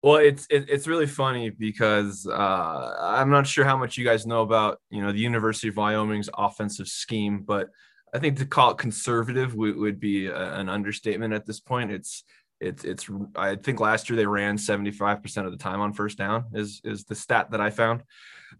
Well, 0.02 0.16
it's 0.16 0.46
it, 0.48 0.70
it's 0.70 0.86
really 0.86 1.06
funny 1.06 1.50
because 1.50 2.26
I'm 2.26 3.30
not 3.30 3.46
sure 3.46 3.64
how 3.64 3.76
much 3.76 3.98
you 3.98 4.04
guys 4.04 4.26
know 4.26 4.42
about 4.42 4.80
you 4.88 5.02
know 5.02 5.12
the 5.12 5.18
University 5.18 5.68
of 5.68 5.76
Wyoming's 5.76 6.30
offensive 6.36 6.88
scheme, 6.88 7.42
but 7.42 7.68
I 8.14 8.18
think 8.18 8.38
to 8.38 8.46
call 8.46 8.72
it 8.72 8.78
conservative 8.78 9.54
would, 9.54 9.76
would 9.76 10.00
be 10.00 10.26
a, 10.26 10.54
an 10.54 10.68
understatement 10.68 11.34
at 11.34 11.46
this 11.46 11.60
point. 11.60 11.92
It's 11.92 12.24
it's 12.60 12.84
it's 12.84 13.08
I 13.36 13.56
think 13.56 13.80
last 13.80 14.08
year 14.08 14.16
they 14.16 14.26
ran 14.26 14.56
75% 14.56 15.46
of 15.46 15.52
the 15.52 15.58
time 15.58 15.80
on 15.80 15.92
first 15.92 16.18
down 16.18 16.44
is 16.52 16.80
is 16.84 17.04
the 17.04 17.14
stat 17.14 17.50
that 17.50 17.60
I 17.60 17.70
found. 17.70 18.02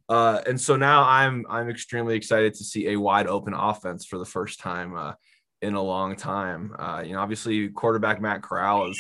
Uh, 0.08 0.40
and 0.46 0.60
so 0.60 0.76
now 0.76 1.04
I'm 1.04 1.46
I'm 1.48 1.68
extremely 1.68 2.16
excited 2.16 2.54
to 2.54 2.64
see 2.64 2.88
a 2.88 2.96
wide 2.96 3.26
open 3.26 3.54
offense 3.54 4.06
for 4.06 4.18
the 4.18 4.24
first 4.24 4.60
time 4.60 4.96
uh, 4.96 5.12
in 5.60 5.74
a 5.74 5.82
long 5.82 6.16
time. 6.16 6.74
Uh, 6.78 7.02
you 7.04 7.12
know, 7.12 7.20
obviously 7.20 7.68
quarterback 7.68 8.20
Matt 8.20 8.42
Corral 8.42 8.86
has 8.86 8.98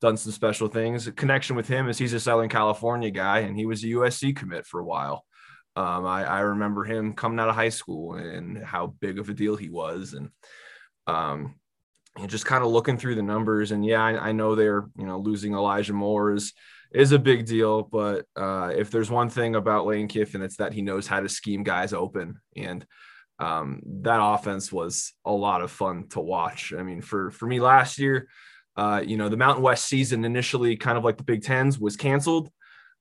done 0.00 0.16
some 0.16 0.32
special 0.32 0.68
things. 0.68 1.06
A 1.06 1.12
connection 1.12 1.56
with 1.56 1.68
him 1.68 1.88
is 1.88 1.98
he's 1.98 2.12
a 2.12 2.20
Southern 2.20 2.48
California 2.48 3.10
guy 3.10 3.40
and 3.40 3.56
he 3.56 3.66
was 3.66 3.82
a 3.82 3.88
USC 3.88 4.36
commit 4.36 4.66
for 4.66 4.80
a 4.80 4.84
while. 4.84 5.24
Um, 5.76 6.06
I, 6.06 6.24
I, 6.24 6.40
remember 6.40 6.82
him 6.82 7.12
coming 7.12 7.38
out 7.38 7.48
of 7.48 7.54
high 7.54 7.68
school 7.68 8.14
and 8.14 8.64
how 8.64 8.94
big 9.00 9.20
of 9.20 9.28
a 9.28 9.34
deal 9.34 9.54
he 9.54 9.68
was, 9.70 10.12
and 10.12 10.30
um, 11.06 11.54
and 12.16 12.28
just 12.28 12.46
kind 12.46 12.64
of 12.64 12.70
looking 12.70 12.98
through 12.98 13.14
the 13.14 13.22
numbers. 13.22 13.70
And 13.70 13.86
yeah, 13.86 14.02
I, 14.02 14.30
I, 14.30 14.32
know 14.32 14.56
they're 14.56 14.88
you 14.96 15.06
know 15.06 15.20
losing 15.20 15.54
Elijah 15.54 15.92
Moore 15.92 16.32
is 16.32 16.52
is 16.92 17.12
a 17.12 17.18
big 17.18 17.46
deal, 17.46 17.82
but 17.82 18.26
uh, 18.34 18.72
if 18.74 18.90
there's 18.90 19.08
one 19.08 19.28
thing 19.28 19.54
about 19.54 19.86
Lane 19.86 20.08
Kiffin, 20.08 20.42
it's 20.42 20.56
that 20.56 20.72
he 20.72 20.82
knows 20.82 21.06
how 21.06 21.20
to 21.20 21.28
scheme 21.28 21.62
guys 21.62 21.92
open, 21.92 22.40
and 22.56 22.84
um, 23.38 23.80
that 24.00 24.18
offense 24.20 24.72
was 24.72 25.12
a 25.24 25.30
lot 25.30 25.62
of 25.62 25.70
fun 25.70 26.08
to 26.08 26.20
watch. 26.20 26.72
I 26.76 26.82
mean, 26.82 27.02
for 27.02 27.30
for 27.30 27.46
me 27.46 27.60
last 27.60 28.00
year. 28.00 28.28
Uh, 28.78 29.02
you 29.04 29.16
know, 29.18 29.28
the 29.28 29.36
Mountain 29.36 29.62
West 29.62 29.84
season 29.84 30.24
initially, 30.24 30.76
kind 30.76 30.96
of 30.96 31.04
like 31.04 31.18
the 31.18 31.24
Big 31.24 31.42
Tens, 31.42 31.78
was 31.78 31.96
canceled 31.96 32.50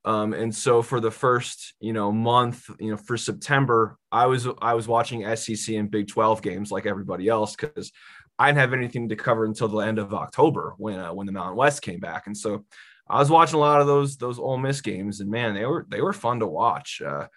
um, 0.08 0.34
and 0.34 0.56
so 0.56 0.82
for 0.82 1.02
the 1.02 1.12
first, 1.12 1.74
you 1.82 1.92
know, 1.92 2.14
month, 2.14 2.70
you 2.80 2.92
know, 2.92 2.96
for 2.96 3.18
September, 3.18 3.98
I 4.10 4.28
was 4.28 4.48
I 4.62 4.74
was 4.74 4.88
watching 4.88 5.36
SEC 5.36 5.76
and 5.76 5.92
Big 5.92 6.08
12 6.08 6.42
games 6.42 6.72
like 6.72 6.86
everybody 6.86 7.28
else 7.28 7.58
because 7.58 7.92
I 8.40 8.48
didn't 8.48 8.60
have 8.60 8.74
anything 8.74 9.10
to 9.10 9.18
cover 9.18 9.44
until 9.44 9.68
the 9.68 9.80
end 9.80 10.00
of 10.00 10.14
October 10.14 10.76
when 10.78 10.98
uh, 10.98 11.14
when 11.14 11.26
the 11.26 11.34
Mountain 11.34 11.58
West 11.58 11.82
came 11.82 12.00
back. 12.00 12.28
And 12.28 12.38
so 12.38 12.64
I 13.10 13.20
was 13.20 13.30
watching 13.30 13.56
a 13.56 13.60
lot 13.60 13.82
of 13.82 13.88
those 13.88 14.16
those 14.16 14.40
Ole 14.40 14.58
Miss 14.58 14.80
games, 14.80 15.20
and 15.20 15.30
man, 15.30 15.54
they 15.54 15.66
were 15.66 15.86
they 15.90 16.00
were 16.00 16.14
fun 16.14 16.40
to 16.40 16.48
watch. 16.48 17.02
Uh, 17.06 17.28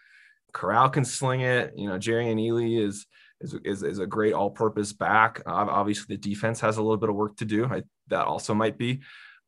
Corral 0.52 0.90
can 0.90 1.04
sling 1.04 1.40
it. 1.40 1.72
You 1.76 1.88
know, 1.88 1.98
Jerrion 1.98 2.36
Ealy 2.36 2.86
is 2.86 3.04
is, 3.40 3.56
is, 3.64 3.82
is 3.82 3.98
a 3.98 4.06
great 4.06 4.34
all-purpose 4.34 4.92
back. 4.92 5.40
Uh, 5.44 5.66
obviously, 5.70 6.14
the 6.14 6.20
defense 6.20 6.60
has 6.60 6.76
a 6.76 6.82
little 6.82 6.98
bit 6.98 7.08
of 7.08 7.16
work 7.16 7.36
to 7.38 7.44
do. 7.44 7.64
I, 7.64 7.82
that 8.10 8.26
also 8.26 8.54
might 8.54 8.78
be 8.78 9.00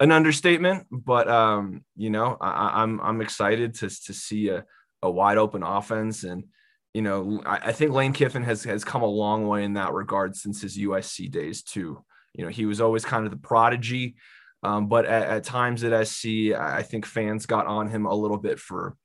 an 0.02 0.10
understatement, 0.10 0.86
but 0.90 1.28
um, 1.28 1.84
you 1.96 2.10
know, 2.10 2.36
I, 2.40 2.82
am 2.82 3.00
I'm, 3.00 3.00
I'm 3.00 3.20
excited 3.20 3.74
to 3.74 3.88
to 3.88 4.12
see 4.12 4.48
a, 4.48 4.64
a 5.00 5.08
wide 5.08 5.38
open 5.38 5.62
offense, 5.62 6.24
and 6.24 6.44
you 6.92 7.02
know, 7.02 7.40
I, 7.46 7.68
I, 7.68 7.72
think 7.72 7.92
Lane 7.92 8.12
Kiffin 8.12 8.42
has 8.42 8.64
has 8.64 8.82
come 8.82 9.02
a 9.02 9.06
long 9.06 9.46
way 9.46 9.62
in 9.62 9.74
that 9.74 9.92
regard 9.92 10.34
since 10.34 10.60
his 10.60 10.76
USC 10.76 11.30
days 11.30 11.62
too. 11.62 12.04
You 12.34 12.44
know, 12.44 12.50
he 12.50 12.66
was 12.66 12.80
always 12.80 13.04
kind 13.04 13.24
of 13.24 13.30
the 13.30 13.36
prodigy, 13.36 14.16
um, 14.64 14.88
but 14.88 15.06
at, 15.06 15.22
at 15.28 15.44
times 15.44 15.84
at 15.84 16.06
SC, 16.06 16.52
I 16.52 16.82
think 16.82 17.06
fans 17.06 17.46
got 17.46 17.66
on 17.66 17.88
him 17.88 18.04
a 18.04 18.14
little 18.14 18.38
bit 18.38 18.58
for, 18.58 18.96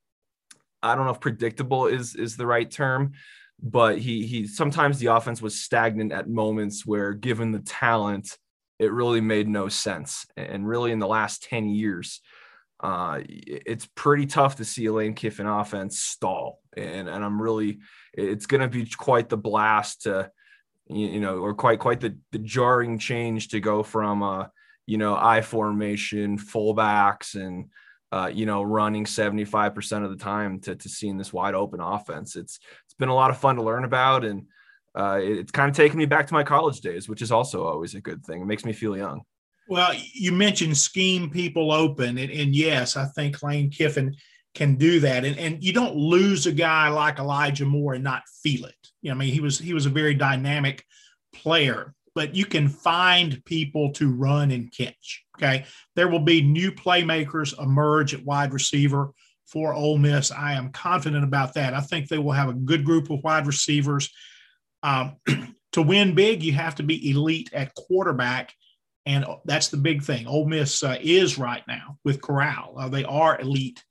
I 0.81 0.95
don't 0.95 1.05
know 1.05 1.11
if 1.11 1.19
predictable 1.19 1.85
is 1.85 2.15
is 2.15 2.37
the 2.37 2.47
right 2.47 2.69
term, 2.69 3.11
but 3.61 3.99
he 3.99 4.25
he 4.25 4.47
sometimes 4.47 4.97
the 4.97 5.13
offense 5.13 5.43
was 5.43 5.61
stagnant 5.61 6.11
at 6.11 6.27
moments 6.27 6.87
where, 6.87 7.13
given 7.13 7.51
the 7.51 7.59
talent 7.59 8.35
it 8.79 8.91
really 8.91 9.21
made 9.21 9.47
no 9.47 9.69
sense. 9.69 10.25
And 10.35 10.67
really, 10.67 10.91
in 10.91 10.99
the 10.99 11.07
last 11.07 11.43
10 11.43 11.69
years, 11.69 12.21
uh, 12.79 13.21
it's 13.27 13.87
pretty 13.95 14.27
tough 14.27 14.57
to 14.57 14.65
see 14.65 14.85
a 14.85 14.93
Lane 14.93 15.15
Kiffin 15.15 15.47
offense 15.47 15.99
stall. 15.99 16.59
And, 16.75 17.09
and 17.09 17.25
I'm 17.25 17.41
really, 17.41 17.79
it's 18.13 18.45
going 18.45 18.61
to 18.61 18.67
be 18.67 18.85
quite 18.85 19.29
the 19.29 19.37
blast 19.37 20.03
to, 20.03 20.31
you 20.87 21.19
know, 21.19 21.39
or 21.39 21.55
quite, 21.55 21.79
quite 21.79 21.99
the, 21.99 22.17
the 22.31 22.39
jarring 22.39 22.99
change 22.99 23.49
to 23.49 23.59
go 23.59 23.81
from, 23.81 24.21
uh, 24.21 24.45
you 24.85 24.97
know, 24.97 25.15
I 25.15 25.41
formation, 25.41 26.37
fullbacks, 26.37 27.33
and, 27.35 27.69
uh, 28.11 28.29
you 28.31 28.45
know, 28.45 28.61
running 28.61 29.05
75% 29.05 30.05
of 30.05 30.11
the 30.11 30.23
time 30.23 30.59
to, 30.61 30.75
to 30.75 30.87
seeing 30.87 31.17
this 31.17 31.33
wide 31.33 31.55
open 31.55 31.81
offense. 31.81 32.35
It's, 32.35 32.59
it's 32.85 32.93
been 32.93 33.09
a 33.09 33.15
lot 33.15 33.31
of 33.31 33.39
fun 33.39 33.55
to 33.55 33.63
learn 33.63 33.83
about. 33.83 34.23
And, 34.23 34.45
uh, 34.97 35.19
it, 35.21 35.37
it's 35.37 35.51
kind 35.51 35.69
of 35.69 35.75
taken 35.75 35.97
me 35.97 36.05
back 36.05 36.27
to 36.27 36.33
my 36.33 36.43
college 36.43 36.81
days, 36.81 37.07
which 37.07 37.21
is 37.21 37.31
also 37.31 37.65
always 37.65 37.93
a 37.93 38.01
good 38.01 38.25
thing. 38.25 38.41
It 38.41 38.45
makes 38.45 38.65
me 38.65 38.73
feel 38.73 38.97
young. 38.97 39.21
Well, 39.69 39.93
you 40.13 40.31
mentioned 40.31 40.77
scheme 40.77 41.29
people 41.29 41.71
open, 41.71 42.17
and, 42.17 42.31
and 42.31 42.55
yes, 42.55 42.97
I 42.97 43.05
think 43.05 43.43
Lane 43.43 43.69
Kiffin 43.69 44.15
can 44.55 44.75
do 44.75 44.99
that. 45.01 45.23
And, 45.23 45.37
and 45.37 45.63
you 45.63 45.73
don't 45.73 45.95
lose 45.95 46.47
a 46.47 46.51
guy 46.51 46.87
like 46.87 47.19
Elijah 47.19 47.65
Moore 47.65 47.93
and 47.93 48.03
not 48.03 48.23
feel 48.41 48.65
it. 48.65 48.75
You 49.01 49.11
know, 49.11 49.15
I 49.15 49.17
mean, 49.19 49.33
he 49.33 49.39
was 49.39 49.59
he 49.59 49.73
was 49.73 49.85
a 49.85 49.91
very 49.91 50.15
dynamic 50.15 50.83
player, 51.33 51.93
but 52.15 52.33
you 52.33 52.45
can 52.45 52.67
find 52.67 53.43
people 53.45 53.91
to 53.93 54.11
run 54.11 54.51
and 54.51 54.73
catch. 54.75 55.23
Okay, 55.37 55.65
there 55.95 56.07
will 56.07 56.21
be 56.21 56.41
new 56.41 56.71
playmakers 56.71 57.61
emerge 57.61 58.13
at 58.13 58.25
wide 58.25 58.53
receiver 58.53 59.11
for 59.45 59.73
Ole 59.73 59.97
Miss. 59.97 60.31
I 60.31 60.53
am 60.53 60.71
confident 60.71 61.23
about 61.23 61.53
that. 61.53 61.73
I 61.73 61.81
think 61.81 62.07
they 62.07 62.17
will 62.17 62.31
have 62.31 62.49
a 62.49 62.53
good 62.53 62.83
group 62.83 63.11
of 63.11 63.23
wide 63.23 63.45
receivers 63.45 64.09
um, 64.87 65.17
to 65.73 65.81
win 65.81 66.15
big, 66.15 66.41
you 66.41 66.53
have 66.53 66.75
to 66.75 66.83
be 66.83 67.09
elite 67.09 67.49
at 67.53 67.75
quarterback. 67.75 68.53
And 69.05 69.25
that's 69.45 69.67
the 69.69 69.77
big 69.77 70.03
thing. 70.03 70.27
Ole 70.27 70.47
Miss 70.47 70.83
uh, 70.83 70.97
is 71.01 71.37
right 71.37 71.63
now 71.67 71.97
with 72.03 72.21
Corral. 72.21 72.75
Uh, 72.77 72.89
they 72.89 73.03
are 73.03 73.39
elite 73.39 73.83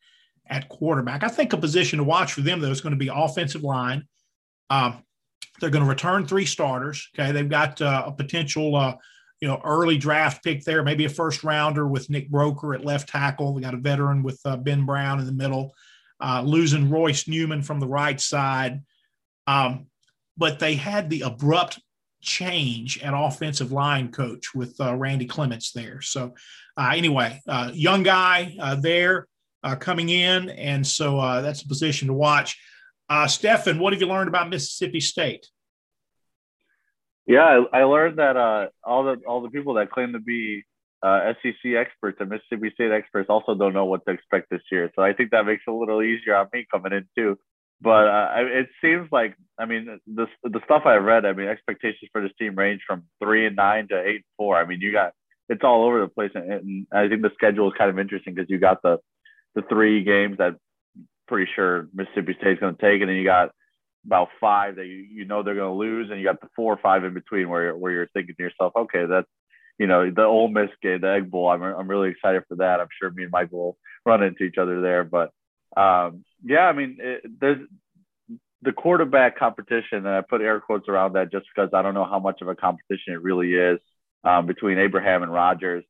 at 0.49 0.69
quarterback. 0.69 1.23
I 1.23 1.29
think 1.29 1.53
a 1.53 1.59
position 1.59 1.99
to 1.99 2.05
watch 2.05 2.33
for 2.33 2.43
them, 2.43 2.61
though, 2.61 2.71
is 2.71 2.81
going 2.81 2.93
to 2.93 2.99
be 2.99 3.11
offensive 3.13 3.63
line. 3.63 4.07
Um, 4.69 5.03
they're 5.61 5.71
going 5.71 5.85
to 5.85 5.89
return 5.89 6.27
three 6.27 6.45
starters. 6.45 7.09
Okay. 7.15 7.33
They've 7.33 7.49
got 7.49 7.81
uh, 7.81 8.05
a 8.07 8.13
potential, 8.13 8.77
uh, 8.77 8.97
you 9.41 9.49
know, 9.49 9.61
early 9.65 9.97
draft 9.97 10.45
pick 10.45 10.65
there, 10.65 10.83
maybe 10.83 11.07
a 11.07 11.11
first 11.11 11.45
rounder 11.45 11.87
with 11.87 12.11
Nick 12.11 12.31
Broeker 12.31 12.75
at 12.75 12.85
left 12.85 13.09
tackle. 13.09 13.55
We 13.55 13.63
got 13.63 13.75
a 13.75 13.79
veteran 13.79 14.23
with 14.23 14.41
uh, 14.45 14.57
Ben 14.57 14.85
Brown 14.85 15.19
in 15.19 15.27
the 15.27 15.33
middle, 15.33 15.75
uh, 16.21 16.43
losing 16.43 16.91
Royce 16.91 17.27
Newman 17.27 17.63
from 17.63 17.81
the 17.81 17.87
right 17.87 18.21
side. 18.21 18.83
Um, 19.47 19.87
but 20.37 20.59
they 20.59 20.75
had 20.75 21.11
the 21.11 21.23
abrupt 21.23 21.81
change 22.21 22.99
at 23.03 23.15
offensive 23.15 23.73
line 23.73 24.11
coach 24.11 24.55
with 24.55 24.79
uh, 24.81 24.95
Randy 24.95 25.27
Clements 25.27 25.73
there. 25.73 26.01
So, 26.03 26.35
uh, 26.77 26.93
anyway, 26.95 27.41
uh, 27.49 27.71
young 27.73 28.03
guy 28.03 28.57
uh, 28.61 28.75
there 28.75 29.27
uh, 29.63 29.77
coming 29.77 30.09
in. 30.09 30.51
And 30.51 30.87
so 30.87 31.19
uh, 31.19 31.41
that's 31.41 31.63
a 31.63 31.69
position 31.69 32.09
to 32.09 32.15
watch. 32.15 32.59
Stefan, 33.29 33.79
what 33.79 33.93
have 33.93 34.03
you 34.03 34.09
learned 34.09 34.29
about 34.29 34.51
Mississippi 34.51 35.01
State? 35.01 35.47
Yeah, 37.25 37.63
I, 37.73 37.81
I 37.81 37.85
learned 37.85 38.19
that 38.19 38.37
all 38.85 39.05
the 39.05 39.21
all 39.27 39.43
the 39.43 39.51
people 39.51 39.75
that 39.75 39.91
claim 39.91 40.13
to 40.13 40.19
be 40.19 40.65
SEC 41.03 41.75
experts 41.77 42.19
and 42.21 42.31
Mississippi 42.31 42.71
State 42.75 42.91
experts 42.91 43.29
also 43.31 43.55
don't 43.55 43.75
know 43.75 43.85
what 43.85 44.05
to 44.07 44.13
expect 44.13 44.51
this 44.51 44.63
year. 44.73 44.91
So 44.97 45.03
I 45.03 45.13
think 45.13 45.31
that 45.31 45.47
makes 45.47 45.63
it 45.67 45.71
a 45.71 45.75
little 45.75 46.03
easier 46.03 46.35
on 46.35 46.49
me 46.53 46.67
coming 46.71 46.93
in 46.93 47.07
too. 47.17 47.39
But 47.81 48.09
uh, 48.09 48.29
it 48.37 48.69
seems 48.81 49.09
like 49.13 49.37
I 49.59 49.67
mean 49.67 50.01
the 50.07 50.27
the 50.43 50.61
stuff 50.65 50.83
I 50.87 50.97
read. 50.97 51.25
I 51.27 51.33
mean 51.33 51.49
expectations 51.49 52.11
for 52.13 52.23
this 52.23 52.33
team 52.39 52.55
range 52.55 52.83
from 52.87 53.05
three 53.23 53.47
and 53.47 53.57
nine 53.57 53.89
to 53.89 54.01
eight 54.01 54.17
and 54.17 54.25
four. 54.37 54.57
I 54.57 54.65
mean 54.67 54.81
you 54.81 54.93
got 54.93 55.13
it's 55.49 55.63
all 55.63 55.85
over 55.85 56.01
the 56.01 56.09
place, 56.09 56.33
and, 56.35 56.51
and 56.51 56.87
I 56.93 57.09
think 57.09 57.23
the 57.23 57.31
schedule 57.35 57.69
is 57.69 57.79
kind 57.79 57.91
of 57.91 57.99
interesting 57.99 58.35
because 58.35 58.51
you 58.51 58.59
got 58.59 58.83
the 58.83 58.99
the 59.55 59.63
three 59.63 60.03
games 60.03 60.39
that 60.39 60.57
pretty 61.29 61.51
sure 61.55 61.89
Mississippi 61.95 62.37
State's 62.41 62.61
going 62.61 62.77
to 62.77 62.83
take, 62.83 63.01
and 63.01 63.09
then 63.09 63.17
you 63.17 63.25
got 63.25 63.51
about 64.05 64.29
five 64.41 64.77
that 64.77 64.87
you, 64.87 64.97
you 64.97 65.25
know 65.25 65.43
they're 65.43 65.55
going 65.55 65.73
to 65.73 65.79
lose, 65.79 66.11
and 66.11 66.19
you 66.19 66.27
got 66.27 66.41
the 66.41 66.49
four 66.55 66.73
or 66.73 66.79
five 66.79 67.05
in 67.05 67.15
between 67.15 67.49
where 67.49 67.65
you're, 67.65 67.77
where 67.77 67.93
you're 67.93 68.09
thinking 68.09 68.35
to 68.37 68.43
yourself, 68.43 68.73
okay, 68.77 69.07
that's 69.07 69.29
you 69.79 69.87
know 69.87 70.11
the 70.11 70.23
Ole 70.23 70.49
Miss 70.49 70.71
game, 70.83 71.01
the 71.01 71.13
Egg 71.13 71.31
Bowl. 71.31 71.49
I'm 71.49 71.63
I'm 71.63 71.89
really 71.89 72.11
excited 72.11 72.43
for 72.49 72.57
that. 72.57 72.81
I'm 72.81 72.89
sure 73.01 73.11
me 73.11 73.25
and 73.25 73.33
Mike 73.33 73.53
will 73.53 73.77
run 74.05 74.23
into 74.23 74.45
each 74.45 74.59
other 74.59 74.81
there, 74.81 75.05
but 75.05 75.31
um, 75.77 76.25
yeah, 76.45 76.67
I 76.67 76.73
mean, 76.73 76.99
it, 77.01 77.23
there's 77.41 77.67
the 78.63 78.73
quarterback 78.73 79.39
competition, 79.39 79.99
and 79.99 80.09
I 80.09 80.23
put 80.23 80.41
air 80.41 80.61
quotes 80.61 80.89
around 80.89 81.15
that 81.15 81.31
just 81.31 81.47
because 81.55 81.71
I 81.75 81.83
don't 81.83 81.95
know 81.95 82.05
how 82.05 82.19
much 82.19 82.41
of 82.43 82.49
a 82.49 82.55
competition 82.55 83.13
it 83.13 83.23
really 83.23 83.55
is 83.55 83.79
um, 84.25 84.47
between 84.47 84.79
Abraham 84.79 85.23
and 85.23 85.33
Rogers. 85.33 85.85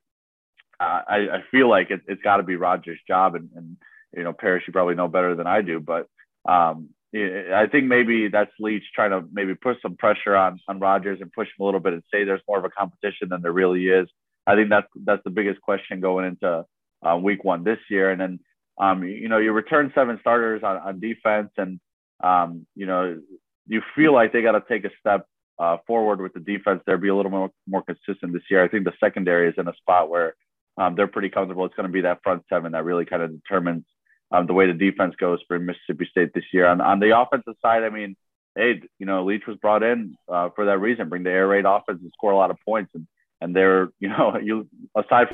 Uh, 0.79 1.01
I, 1.09 1.16
I 1.16 1.44
feel 1.51 1.70
like 1.70 1.90
it, 1.90 2.03
has 2.09 2.18
got 2.22 2.37
to 2.37 2.42
be 2.42 2.57
Rogers' 2.57 2.99
job, 3.07 3.35
and, 3.35 3.49
and 3.55 3.77
you 4.14 4.25
know, 4.25 4.33
Parrish, 4.33 4.64
you 4.66 4.72
probably 4.72 4.94
know 4.94 5.09
better 5.09 5.35
than 5.35 5.46
I 5.46 5.62
do, 5.62 5.81
but 5.81 6.09
um, 6.46 6.90
I 7.14 7.66
think 7.70 7.87
maybe 7.87 8.29
that's 8.29 8.51
Leach 8.59 8.83
trying 8.94 9.11
to 9.11 9.25
maybe 9.33 9.55
put 9.55 9.79
some 9.81 9.96
pressure 9.96 10.37
on 10.37 10.61
on 10.68 10.81
Rogers 10.81 11.20
and 11.20 11.33
push 11.33 11.49
him 11.49 11.62
a 11.62 11.64
little 11.64 11.81
bit 11.81 11.94
and 11.94 12.03
say 12.12 12.25
there's 12.25 12.42
more 12.49 12.59
of 12.59 12.64
a 12.64 12.70
competition 12.70 13.29
than 13.31 13.42
there 13.42 13.53
really 13.53 13.87
is. 13.87 14.09
I 14.46 14.55
think 14.55 14.68
that's 14.68 14.88
that's 15.05 15.25
the 15.25 15.31
biggest 15.31 15.61
question 15.61 16.01
going 16.01 16.27
into 16.27 16.66
uh, 17.03 17.16
week 17.16 17.42
one 17.42 17.64
this 17.64 17.79
year, 17.88 18.11
and 18.11 18.20
then 18.20 18.40
um, 18.78 19.04
you 19.04 19.28
know, 19.28 19.38
you 19.38 19.52
return 19.52 19.92
seven 19.94 20.18
starters 20.20 20.62
on, 20.62 20.76
on 20.76 21.00
defense, 21.00 21.50
and 21.56 21.80
um, 22.22 22.66
you 22.74 22.86
know, 22.86 23.20
you 23.66 23.82
feel 23.94 24.12
like 24.12 24.32
they 24.32 24.42
got 24.42 24.52
to 24.52 24.62
take 24.68 24.84
a 24.84 24.90
step 25.00 25.26
uh, 25.58 25.78
forward 25.86 26.20
with 26.20 26.34
the 26.34 26.40
defense 26.40 26.82
there, 26.86 26.98
be 26.98 27.08
a 27.08 27.14
little 27.14 27.30
more 27.30 27.50
more 27.66 27.82
consistent 27.82 28.32
this 28.32 28.42
year. 28.50 28.62
I 28.62 28.68
think 28.68 28.84
the 28.84 28.92
secondary 29.00 29.48
is 29.48 29.54
in 29.56 29.68
a 29.68 29.76
spot 29.76 30.10
where 30.10 30.34
um, 30.78 30.94
they're 30.94 31.06
pretty 31.06 31.30
comfortable. 31.30 31.64
It's 31.64 31.74
going 31.74 31.88
to 31.88 31.92
be 31.92 32.02
that 32.02 32.20
front 32.22 32.42
seven 32.48 32.72
that 32.72 32.84
really 32.84 33.06
kind 33.06 33.22
of 33.22 33.30
determines 33.30 33.84
um, 34.30 34.46
the 34.46 34.52
way 34.52 34.66
the 34.66 34.74
defense 34.74 35.14
goes 35.18 35.40
for 35.46 35.58
Mississippi 35.58 36.06
State 36.10 36.34
this 36.34 36.44
year. 36.52 36.66
On, 36.66 36.80
on 36.80 37.00
the 37.00 37.18
offensive 37.18 37.54
side, 37.62 37.84
I 37.84 37.88
mean, 37.88 38.16
hey, 38.54 38.82
you 38.98 39.06
know, 39.06 39.24
Leach 39.24 39.46
was 39.46 39.56
brought 39.56 39.82
in 39.82 40.16
uh, 40.28 40.50
for 40.54 40.66
that 40.66 40.80
reason, 40.80 41.08
bring 41.08 41.22
the 41.22 41.30
air 41.30 41.48
raid 41.48 41.64
offense 41.64 42.00
and 42.02 42.12
score 42.12 42.32
a 42.32 42.36
lot 42.36 42.50
of 42.50 42.58
points, 42.64 42.90
and 42.94 43.06
and 43.40 43.54
they're 43.54 43.88
you 44.00 44.08
know 44.08 44.38
you 44.42 44.68
aside 44.96 45.28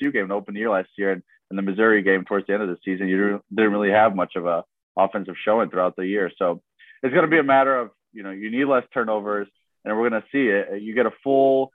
two 0.00 0.12
game 0.12 0.30
open 0.30 0.56
year 0.56 0.70
last 0.70 0.88
year 0.96 1.12
and 1.12 1.22
in 1.50 1.56
the 1.56 1.62
Missouri 1.62 2.02
game 2.02 2.24
towards 2.24 2.46
the 2.46 2.54
end 2.54 2.62
of 2.62 2.68
the 2.68 2.78
season, 2.84 3.08
you 3.08 3.40
didn't 3.54 3.72
really 3.72 3.90
have 3.90 4.16
much 4.16 4.32
of 4.36 4.46
a 4.46 4.64
offensive 4.96 5.36
showing 5.44 5.70
throughout 5.70 5.94
the 5.96 6.06
year. 6.06 6.30
So 6.38 6.62
it's 7.02 7.12
going 7.12 7.24
to 7.24 7.30
be 7.30 7.38
a 7.38 7.44
matter 7.44 7.76
of, 7.76 7.90
you 8.12 8.22
know, 8.22 8.30
you 8.30 8.50
need 8.50 8.64
less 8.64 8.84
turnovers, 8.92 9.46
and 9.84 9.96
we're 9.96 10.08
going 10.08 10.22
to 10.22 10.28
see 10.32 10.48
it. 10.48 10.82
You 10.82 10.94
get 10.94 11.06
a 11.06 11.12
full, 11.22 11.70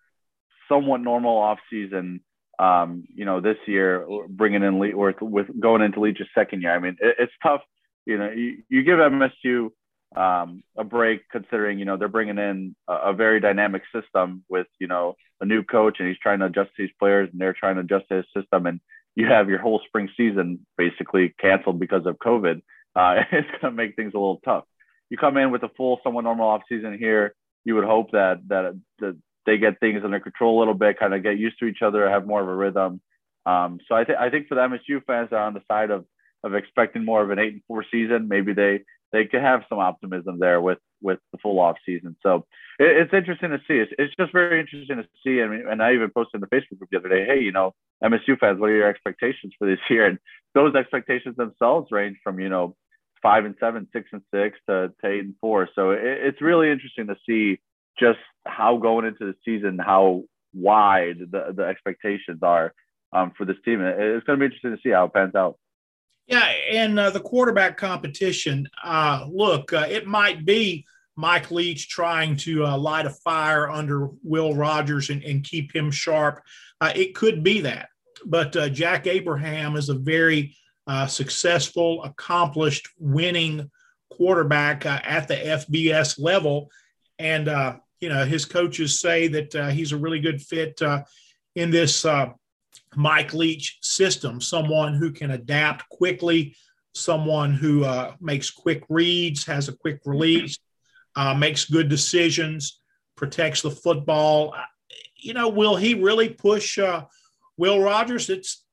somewhat 0.68 1.02
normal 1.02 1.38
off 1.38 1.60
season. 1.70 2.22
Um, 2.60 3.06
you 3.16 3.26
know, 3.26 3.40
this 3.42 3.58
year 3.66 4.06
bringing 4.28 4.62
in 4.62 4.80
Le- 4.80 4.92
or 4.92 5.16
with 5.22 5.48
going 5.60 5.82
into 5.82 6.00
Leach's 6.00 6.28
second 6.36 6.62
year. 6.62 6.76
I 6.76 6.80
mean, 6.80 6.98
it, 7.00 7.16
it's 7.18 7.34
tough. 7.42 7.62
You 8.06 8.18
know, 8.18 8.30
you, 8.30 8.64
you 8.70 8.84
give 8.84 9.00
MSU 9.00 9.70
um, 10.16 10.64
a 10.78 10.84
break 10.84 11.22
considering 11.32 11.80
you 11.80 11.86
know 11.86 11.98
they're 11.98 12.10
bringing 12.10 12.38
in 12.38 12.76
a, 12.88 12.94
a, 12.94 13.14
very 13.14 13.40
dynamic 13.40 13.84
system 13.96 14.44
with 14.50 14.68
you 14.78 14.88
know 14.88 15.16
a 15.42 15.46
new 15.46 15.64
coach 15.64 15.98
and 16.00 16.08
he's 16.08 16.18
trying 16.20 16.40
to 16.40 16.46
adjust 16.46 16.70
these 16.78 16.90
players 17.00 17.30
and 17.32 17.42
they're 17.42 17.54
trying 17.54 17.76
to 17.76 17.82
adjust 17.82 18.06
his 18.10 18.26
system 18.36 18.66
and 18.68 18.80
you 19.16 19.28
have 19.28 19.50
your 19.50 19.60
whole 19.60 19.82
spring 19.88 20.10
season 20.16 20.66
basically 20.78 21.34
canceled 21.40 21.80
because 21.80 22.06
of 22.06 22.18
COVID, 22.20 22.62
uh, 22.96 23.16
it's 23.32 23.50
going 23.50 23.62
to 23.62 23.72
make 23.72 23.96
things 23.96 24.14
a 24.14 24.18
little 24.18 24.42
tough. 24.44 24.64
You 25.10 25.18
come 25.18 25.38
in 25.38 25.52
with 25.52 25.64
a 25.64 25.70
full, 25.76 26.00
somewhat 26.04 26.24
normal 26.24 26.48
off 26.48 26.62
season 26.70 26.98
here. 26.98 27.36
You 27.66 27.76
would 27.76 27.84
hope 27.84 28.12
that 28.12 28.40
that 28.48 28.80
that 29.00 29.18
they 29.46 29.58
get 29.58 29.80
things 29.80 30.02
under 30.04 30.20
control 30.20 30.58
a 30.58 30.60
little 30.60 30.74
bit, 30.74 30.98
kind 30.98 31.14
of 31.14 31.22
get 31.22 31.38
used 31.38 31.60
to 31.60 31.66
each 31.66 31.82
other, 31.82 32.10
have 32.10 32.26
more 32.26 32.42
of 32.42 32.48
a 32.48 32.56
rhythm. 32.56 33.02
Um, 33.46 33.80
so 33.88 33.96
I 33.96 34.06
think 34.06 34.18
I 34.18 34.30
think 34.30 34.48
for 34.48 34.56
the 34.56 34.62
MSU 34.62 35.04
fans 35.06 35.30
are 35.32 35.46
on 35.46 35.54
the 35.54 35.62
side 35.70 35.92
of 35.92 36.06
of 36.44 36.56
expecting 36.56 37.06
more 37.06 37.22
of 37.22 37.30
an 37.30 37.40
eight 37.40 37.54
and 37.54 37.62
four 37.68 37.86
season, 37.92 38.28
maybe 38.28 38.54
they 38.54 38.82
they 39.12 39.26
could 39.26 39.41
have 39.41 39.63
some 39.69 39.80
optimism 39.80 40.39
there 40.39 40.62
with 40.62 40.80
with 41.02 41.19
the 41.32 41.38
full 41.39 41.60
off 41.60 41.78
season. 41.86 42.15
So 42.24 42.45
it, 42.80 42.97
it's 42.97 43.13
interesting 43.13 43.50
to 43.50 43.60
see. 43.67 43.76
It's, 43.76 43.91
it's 43.97 44.13
just 44.19 44.32
very 44.32 44.60
interesting 44.60 44.97
to 44.97 45.08
see. 45.24 45.41
I 45.41 45.47
mean, 45.47 45.65
and 45.69 45.82
I 45.82 45.93
even 45.93 46.12
posted 46.12 46.36
in 46.36 46.41
the 46.41 46.56
Facebook 46.56 46.80
group 46.80 46.89
the 46.91 47.00
other 47.00 47.10
day, 47.10 47.26
hey, 47.26 47.41
you 47.41 47.52
know, 47.52 47.74
MSU 48.04 48.38
fans, 48.39 48.60
what 48.60 48.69
are 48.69 48.76
your 48.76 48.89
expectations 48.89 49.54
for 49.58 49.67
this 49.67 49.80
year? 49.89 50.06
And 50.06 50.19
those 50.54 50.76
expectations 50.76 51.36
themselves 51.38 51.91
range 51.91 52.17
from 52.24 52.39
you 52.39 52.50
know 52.50 52.76
five 53.21 53.45
and 53.45 53.56
seven, 53.60 53.88
six 53.93 54.10
and 54.12 54.21
six 54.34 54.58
to, 54.67 54.91
to 55.02 55.08
eight 55.08 55.26
and 55.26 55.36
four. 55.41 55.69
So 55.76 55.91
it, 55.91 56.02
it's 56.04 56.41
really 56.41 56.71
interesting 56.71 57.08
to 57.08 57.15
see 57.28 57.60
just 58.00 58.19
how 58.45 58.78
going 58.78 59.06
into 59.06 59.26
the 59.26 59.36
season, 59.45 59.78
how 59.80 60.24
wide 60.54 61.19
the, 61.32 61.54
the 61.56 61.63
expectations 61.63 62.39
are 62.41 62.74
um, 63.13 63.32
for 63.38 63.45
this 63.45 63.58
team. 63.63 63.82
It's 63.82 64.26
going 64.26 64.39
to 64.39 64.41
be 64.41 64.45
interesting 64.45 64.76
to 64.76 64.82
see 64.82 64.91
how 64.91 65.06
it 65.06 65.13
pans 65.13 65.36
out. 65.36 65.58
Yeah, 66.32 66.50
and 66.72 66.98
uh, 66.98 67.10
the 67.10 67.20
quarterback 67.20 67.76
competition. 67.76 68.65
Uh, 68.82 69.28
look, 69.30 69.74
uh, 69.74 69.86
it 69.89 70.08
might 70.08 70.46
be 70.46 70.86
Mike 71.17 71.52
Leach 71.52 71.89
trying 71.89 72.38
to 72.38 72.65
uh, 72.65 72.78
light 72.78 73.06
a 73.06 73.10
fire 73.10 73.70
under 73.70 74.08
Will 74.24 74.56
Rogers 74.56 75.10
and, 75.10 75.22
and 75.26 75.44
keep 75.44 75.76
him 75.76 75.91
sharp. 75.91 76.41
Uh, 76.80 76.94
it 76.96 77.15
could 77.15 77.44
be 77.44 77.60
that, 77.60 77.89
but 78.26 78.56
uh, 78.56 78.70
Jack 78.70 79.08
Abraham 79.08 79.76
is 79.76 79.89
a 79.89 79.94
very 79.94 80.56
successful, 81.08 82.04
accomplished, 82.04 82.88
winning 82.98 83.70
quarterback 84.10 84.86
at 84.86 85.28
the 85.28 85.36
FBS 85.36 86.17
level, 86.17 86.70
and 87.20 87.48
you 88.00 88.10
know 88.10 88.26
his 88.26 88.46
coaches 88.46 89.00
say 89.02 89.28
that 89.28 89.72
he's 89.74 89.91
a 89.91 89.98
really 89.98 90.20
good 90.20 90.41
fit 90.41 90.82
in 91.56 91.72
this 91.72 92.06
Mike 92.96 93.34
Leach 93.34 93.80
system, 93.82 94.42
someone 94.42 94.96
who 94.96 95.12
can 95.12 95.32
adapt 95.32 95.88
quickly, 95.90 96.56
someone 96.94 97.54
who 97.54 97.84
uh, 97.86 98.14
makes 98.20 98.50
quick 98.50 98.84
reads, 98.90 99.46
has 99.46 99.70
a 99.70 99.74
quick 99.74 100.02
release, 100.06 100.58
uh, 101.16 101.34
makes 101.34 101.66
good 101.66 101.90
decisions, 101.90 102.82
protects 103.16 103.62
the 103.62 103.72
football. 103.72 104.54
Uh, 104.56 104.64
you 105.16 105.34
know, 105.34 105.48
will 105.48 105.76
he 105.76 105.94
really 105.94 106.30
push 106.30 106.78
uh, 106.78 107.06
Will 107.58 107.82
Rogers? 107.82 108.30
It's 108.30 108.66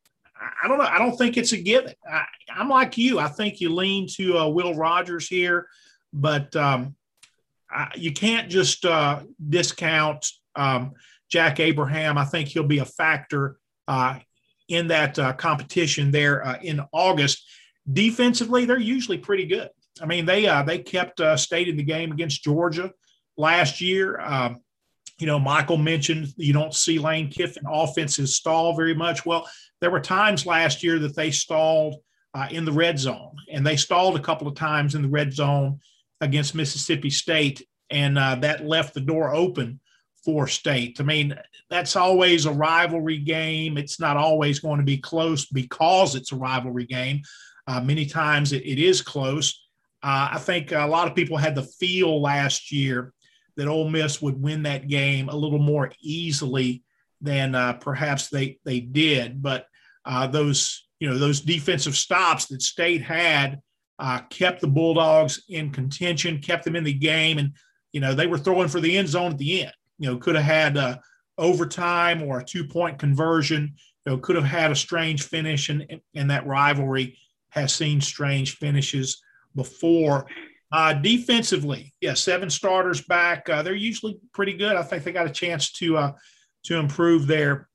I 0.63 0.69
don't 0.69 0.79
know. 0.79 0.85
I 0.85 0.99
don't 0.99 1.17
think 1.17 1.37
it's 1.37 1.53
a 1.53 1.57
given. 1.57 1.95
I, 2.11 2.25
am 2.57 2.69
like 2.69 2.97
you. 2.97 3.19
I 3.19 3.29
think 3.29 3.61
you 3.61 3.75
lean 3.75 4.07
to 4.15 4.39
uh, 4.39 4.49
Will 4.49 4.75
Rogers 4.75 5.29
here, 5.29 5.67
but 6.13 6.55
um, 6.55 6.95
I, 7.71 7.91
you 7.97 8.13
can't 8.13 8.49
just 8.49 8.85
uh, 8.85 9.23
discount 9.49 10.27
um, 10.55 10.93
Jack 11.29 11.61
Abraham. 11.61 12.17
I 12.19 12.25
think 12.25 12.49
he'll 12.49 12.63
be 12.63 12.79
a 12.79 12.85
factor 12.85 13.58
in 14.69 14.89
that 14.89 15.19
uh, 15.19 15.33
competition 15.33 16.11
there 16.11 16.47
uh, 16.47 16.59
in 16.63 16.81
August. 16.93 17.45
Defensively, 17.91 18.65
they're 18.65 18.79
usually 18.79 19.19
pretty 19.19 19.47
good. 19.47 19.71
I 20.01 20.07
mean, 20.07 20.27
they 20.27 20.47
uh, 20.47 20.63
they 20.63 20.79
kept 20.79 21.21
uh, 21.21 21.37
state 21.37 21.69
in 21.69 21.77
the 21.77 21.83
game 21.83 22.13
against 22.13 22.45
Georgia 22.45 22.93
last 23.37 23.81
year. 23.81 24.21
Um, 24.21 24.61
you 25.19 25.27
know, 25.27 25.39
Michael 25.39 25.79
mentioned 25.79 26.29
you 26.37 26.53
don't 26.53 26.75
see 26.75 26.99
Lane 26.99 27.29
Kiffin 27.29 27.65
offenses 27.69 28.37
stall 28.37 28.77
very 28.77 28.95
much. 28.95 29.27
Well, 29.27 29.49
there 29.81 29.91
were 29.91 30.01
times 30.01 30.47
last 30.47 30.83
year 30.83 30.99
that 31.01 31.17
they 31.17 31.31
stalled 31.31 31.97
uh, 32.35 32.47
in 32.51 32.65
the 32.65 32.73
red 32.73 32.99
zone, 32.99 33.35
and 33.51 33.67
they 33.67 33.77
stalled 33.77 34.17
a 34.17 34.23
couple 34.23 34.47
of 34.47 34.55
times 34.55 34.95
in 34.95 35.03
the 35.03 35.09
red 35.09 35.33
zone 35.33 35.81
against 36.21 36.55
Mississippi 36.55 37.11
State, 37.11 37.67
and 37.91 38.19
uh, 38.19 38.37
that 38.37 38.65
left 38.65 38.95
the 38.95 39.01
door 39.01 39.35
open 39.35 39.81
for 40.25 40.47
state. 40.47 41.01
I 41.01 41.05
mean, 41.05 41.35
that's 41.71 41.97
always 41.97 42.47
a 42.47 42.53
rivalry 42.53 43.19
game. 43.19 43.77
It's 43.77 44.01
not 44.01 44.17
always 44.17 44.59
going 44.59 44.79
to 44.79 44.85
be 44.85 44.99
close 44.99 45.47
because 45.47 46.15
it's 46.15 46.33
a 46.33 46.37
rivalry 46.37 46.87
game. 46.87 47.23
Uh, 47.67 47.81
many 47.81 48.07
times 48.07 48.53
it, 48.53 48.65
it 48.65 48.79
is 48.79 49.03
close. 49.03 49.67
Uh, 50.03 50.31
I 50.33 50.39
think 50.39 50.73
a 50.73 50.87
lot 50.87 51.09
of 51.09 51.15
people 51.15 51.37
had 51.37 51.55
the 51.55 51.63
feel 51.63 52.23
last 52.23 52.73
year 52.73 53.13
that 53.57 53.69
Ole 53.69 53.91
Miss 53.91 54.23
would 54.23 54.41
win 54.41 54.63
that 54.63 54.89
game 54.89 55.29
a 55.29 55.37
little 55.37 55.59
more 55.59 55.91
easily 56.01 56.83
than 57.21 57.55
uh, 57.55 57.75
perhaps 57.75 58.29
they 58.29 58.59
they 58.65 58.81
did. 58.81 59.43
But 59.43 59.67
uh, 60.05 60.29
those 60.29 60.87
you 61.01 61.09
know 61.09 61.19
those 61.19 61.41
defensive 61.41 61.97
stops 61.97 62.47
that 62.47 62.63
State 62.63 63.03
had 63.03 63.61
uh, 63.99 64.21
kept 64.31 64.61
the 64.61 64.69
Bulldogs 64.69 65.43
in 65.49 65.71
contention, 65.71 66.41
kept 66.41 66.65
them 66.65 66.77
in 66.77 66.85
the 66.85 66.93
game, 66.93 67.39
and 67.39 67.53
you 67.93 68.01
know 68.01 68.15
they 68.15 68.29
were 68.29 68.39
throwing 68.39 68.69
for 68.69 68.81
the 68.81 68.97
end 68.97 69.09
zone 69.09 69.33
at 69.33 69.39
the 69.39 69.65
end 69.65 69.73
you 69.99 70.09
know, 70.09 70.17
could 70.17 70.35
have 70.35 70.45
had 70.45 70.77
a 70.77 71.01
overtime 71.37 72.23
or 72.23 72.41
a 72.41 72.45
two 72.45 72.65
point 72.65 72.99
conversion, 72.99 73.75
you 74.07 74.13
know, 74.13 74.19
could 74.19 74.37
have 74.37 74.45
had 74.45 74.71
a 74.71 74.77
strange 74.77 75.25
finish, 75.25 75.69
and, 75.69 76.01
and 76.15 76.31
that 76.31 76.47
rivalry 76.47 77.19
has 77.51 77.75
seen 77.75 78.01
strange 78.01 78.57
finishes 78.57 79.23
before. 79.55 80.27
Uh, 80.71 80.93
defensively, 80.93 81.95
yeah, 82.01 82.15
seven 82.15 82.51
starters 82.51 83.03
back. 83.03 83.49
Uh, 83.49 83.63
they're 83.63 83.75
usually 83.75 84.21
pretty 84.35 84.53
good. 84.53 84.77
I 84.77 84.83
think 84.83 85.03
they 85.03 85.13
got 85.13 85.27
a 85.27 85.31
chance 85.31 85.73
to 85.75 85.97
uh, 85.97 86.13
to 86.65 86.77
improve 86.77 87.27
there 87.27 87.69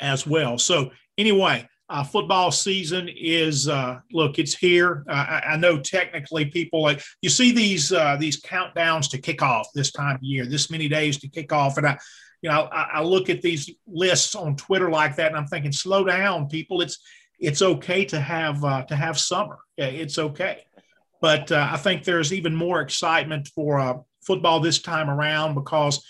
as 0.00 0.26
well. 0.26 0.56
So 0.56 0.92
anyway, 1.18 1.68
uh, 1.90 2.04
football 2.04 2.52
season 2.52 3.08
is 3.08 3.68
uh, 3.68 3.98
look, 4.12 4.38
it's 4.38 4.54
here. 4.54 5.04
Uh, 5.08 5.12
I, 5.12 5.42
I, 5.48 5.56
know 5.56 5.80
technically 5.80 6.44
people 6.44 6.82
like 6.82 7.02
you 7.20 7.28
see 7.28 7.50
these 7.50 7.92
uh, 7.92 8.16
these 8.16 8.40
countdowns 8.40 9.10
to 9.10 9.18
kick 9.18 9.42
off 9.42 9.66
this 9.74 9.90
time 9.90 10.14
of 10.14 10.22
year, 10.22 10.46
this 10.46 10.70
many 10.70 10.86
days 10.86 11.18
to 11.18 11.28
kick 11.28 11.52
off, 11.52 11.78
and 11.78 11.88
I, 11.88 11.98
you 12.42 12.48
know, 12.48 12.68
I, 12.72 12.90
I, 12.94 13.02
look 13.02 13.28
at 13.28 13.42
these 13.42 13.68
lists 13.88 14.36
on 14.36 14.54
Twitter 14.54 14.88
like 14.88 15.16
that, 15.16 15.26
and 15.26 15.36
I'm 15.36 15.48
thinking, 15.48 15.72
slow 15.72 16.04
down, 16.04 16.48
people. 16.48 16.80
It's 16.80 16.98
it's 17.40 17.60
okay 17.60 18.04
to 18.04 18.20
have 18.20 18.64
uh, 18.64 18.84
to 18.84 18.94
have 18.94 19.18
summer. 19.18 19.58
It's 19.76 20.16
okay, 20.16 20.62
but 21.20 21.50
uh, 21.50 21.70
I 21.72 21.76
think 21.76 22.04
there's 22.04 22.32
even 22.32 22.54
more 22.54 22.82
excitement 22.82 23.48
for 23.48 24.04
football 24.24 24.60
this 24.60 24.80
time 24.80 25.10
around 25.10 25.56
because 25.56 26.06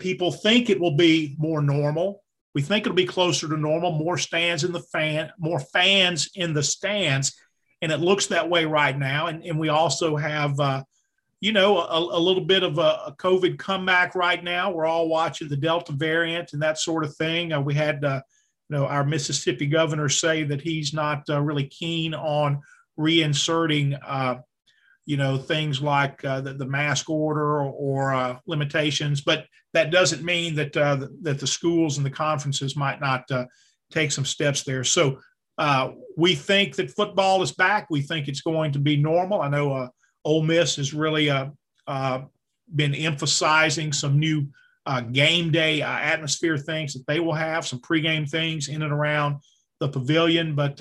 people 0.00 0.32
think 0.32 0.70
it 0.70 0.80
will 0.80 0.96
be 0.96 1.36
more 1.38 1.60
normal 1.60 2.21
we 2.54 2.62
think 2.62 2.84
it'll 2.84 2.94
be 2.94 3.06
closer 3.06 3.48
to 3.48 3.56
normal, 3.56 3.92
more 3.92 4.18
stands 4.18 4.64
in 4.64 4.72
the 4.72 4.82
fan, 4.82 5.30
more 5.38 5.60
fans 5.60 6.30
in 6.34 6.52
the 6.52 6.62
stands. 6.62 7.34
And 7.80 7.90
it 7.90 7.98
looks 7.98 8.26
that 8.26 8.48
way 8.48 8.64
right 8.64 8.96
now. 8.96 9.26
And, 9.26 9.42
and 9.44 9.58
we 9.58 9.68
also 9.68 10.16
have, 10.16 10.58
uh, 10.60 10.84
you 11.40 11.52
know, 11.52 11.78
a, 11.78 11.98
a, 11.98 12.20
little 12.20 12.44
bit 12.44 12.62
of 12.62 12.78
a, 12.78 13.00
a, 13.06 13.16
COVID 13.18 13.58
comeback 13.58 14.14
right 14.14 14.42
now. 14.44 14.70
We're 14.70 14.86
all 14.86 15.08
watching 15.08 15.48
the 15.48 15.56
Delta 15.56 15.92
variant 15.92 16.52
and 16.52 16.62
that 16.62 16.78
sort 16.78 17.04
of 17.04 17.16
thing. 17.16 17.52
Uh, 17.52 17.60
we 17.60 17.74
had, 17.74 18.04
uh, 18.04 18.20
you 18.68 18.76
know, 18.76 18.86
our 18.86 19.02
Mississippi 19.02 19.66
governor 19.66 20.08
say 20.08 20.44
that 20.44 20.60
he's 20.60 20.94
not 20.94 21.28
uh, 21.28 21.40
really 21.40 21.66
keen 21.66 22.14
on 22.14 22.60
reinserting 22.98 23.98
uh, 24.06 24.36
you 25.04 25.16
know 25.16 25.36
things 25.36 25.80
like 25.82 26.24
uh, 26.24 26.40
the, 26.40 26.54
the, 26.54 26.66
mask 26.66 27.10
order 27.10 27.60
or, 27.60 27.72
or 27.72 28.14
uh, 28.14 28.38
limitations 28.46 29.20
but 29.20 29.46
that 29.72 29.90
doesn't 29.90 30.22
mean 30.22 30.54
that 30.54 30.76
uh, 30.76 31.06
that 31.22 31.40
the 31.40 31.46
schools 31.46 31.96
and 31.96 32.06
the 32.06 32.10
conferences 32.10 32.76
might 32.76 33.00
not 33.00 33.30
uh, 33.30 33.46
take 33.90 34.12
some 34.12 34.24
steps 34.24 34.64
there. 34.64 34.84
So 34.84 35.18
uh, 35.58 35.90
we 36.16 36.34
think 36.34 36.76
that 36.76 36.90
football 36.90 37.42
is 37.42 37.52
back. 37.52 37.88
We 37.90 38.02
think 38.02 38.28
it's 38.28 38.40
going 38.40 38.72
to 38.72 38.78
be 38.78 38.96
normal. 38.96 39.42
I 39.42 39.48
know 39.48 39.72
uh, 39.72 39.88
Ole 40.24 40.42
Miss 40.42 40.76
has 40.76 40.94
really 40.94 41.30
been 42.74 42.94
emphasizing 42.94 43.92
some 43.92 44.18
new 44.18 44.46
game 45.12 45.50
day 45.50 45.82
atmosphere 45.82 46.58
things 46.58 46.92
that 46.94 47.06
they 47.06 47.20
will 47.20 47.34
have 47.34 47.66
some 47.66 47.80
pregame 47.80 48.28
things 48.28 48.68
in 48.68 48.82
and 48.82 48.92
around 48.92 49.36
the 49.78 49.88
pavilion 49.88 50.54
but 50.54 50.80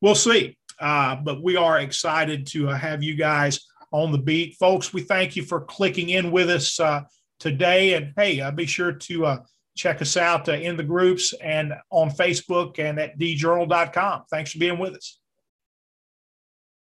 we'll 0.00 0.14
see 0.14 0.56
uh, 0.80 1.16
but 1.16 1.42
we 1.42 1.56
are 1.56 1.80
excited 1.80 2.46
to 2.48 2.70
uh, 2.70 2.74
have 2.74 3.02
you 3.02 3.14
guys 3.14 3.60
on 3.92 4.12
the 4.12 4.18
beat. 4.18 4.56
Folks, 4.56 4.92
we 4.92 5.02
thank 5.02 5.36
you 5.36 5.44
for 5.44 5.60
clicking 5.60 6.10
in 6.10 6.30
with 6.30 6.50
us 6.50 6.80
uh, 6.80 7.02
today. 7.38 7.94
And 7.94 8.12
hey, 8.16 8.40
uh, 8.40 8.50
be 8.50 8.66
sure 8.66 8.92
to 8.92 9.26
uh, 9.26 9.38
check 9.76 10.02
us 10.02 10.16
out 10.16 10.48
in 10.48 10.76
the 10.76 10.82
groups 10.82 11.34
and 11.34 11.74
on 11.90 12.10
Facebook 12.10 12.78
and 12.78 12.98
at 12.98 13.18
djournal.com. 13.18 14.24
Thanks 14.30 14.52
for 14.52 14.58
being 14.58 14.78
with 14.78 14.94
us. 14.94 15.18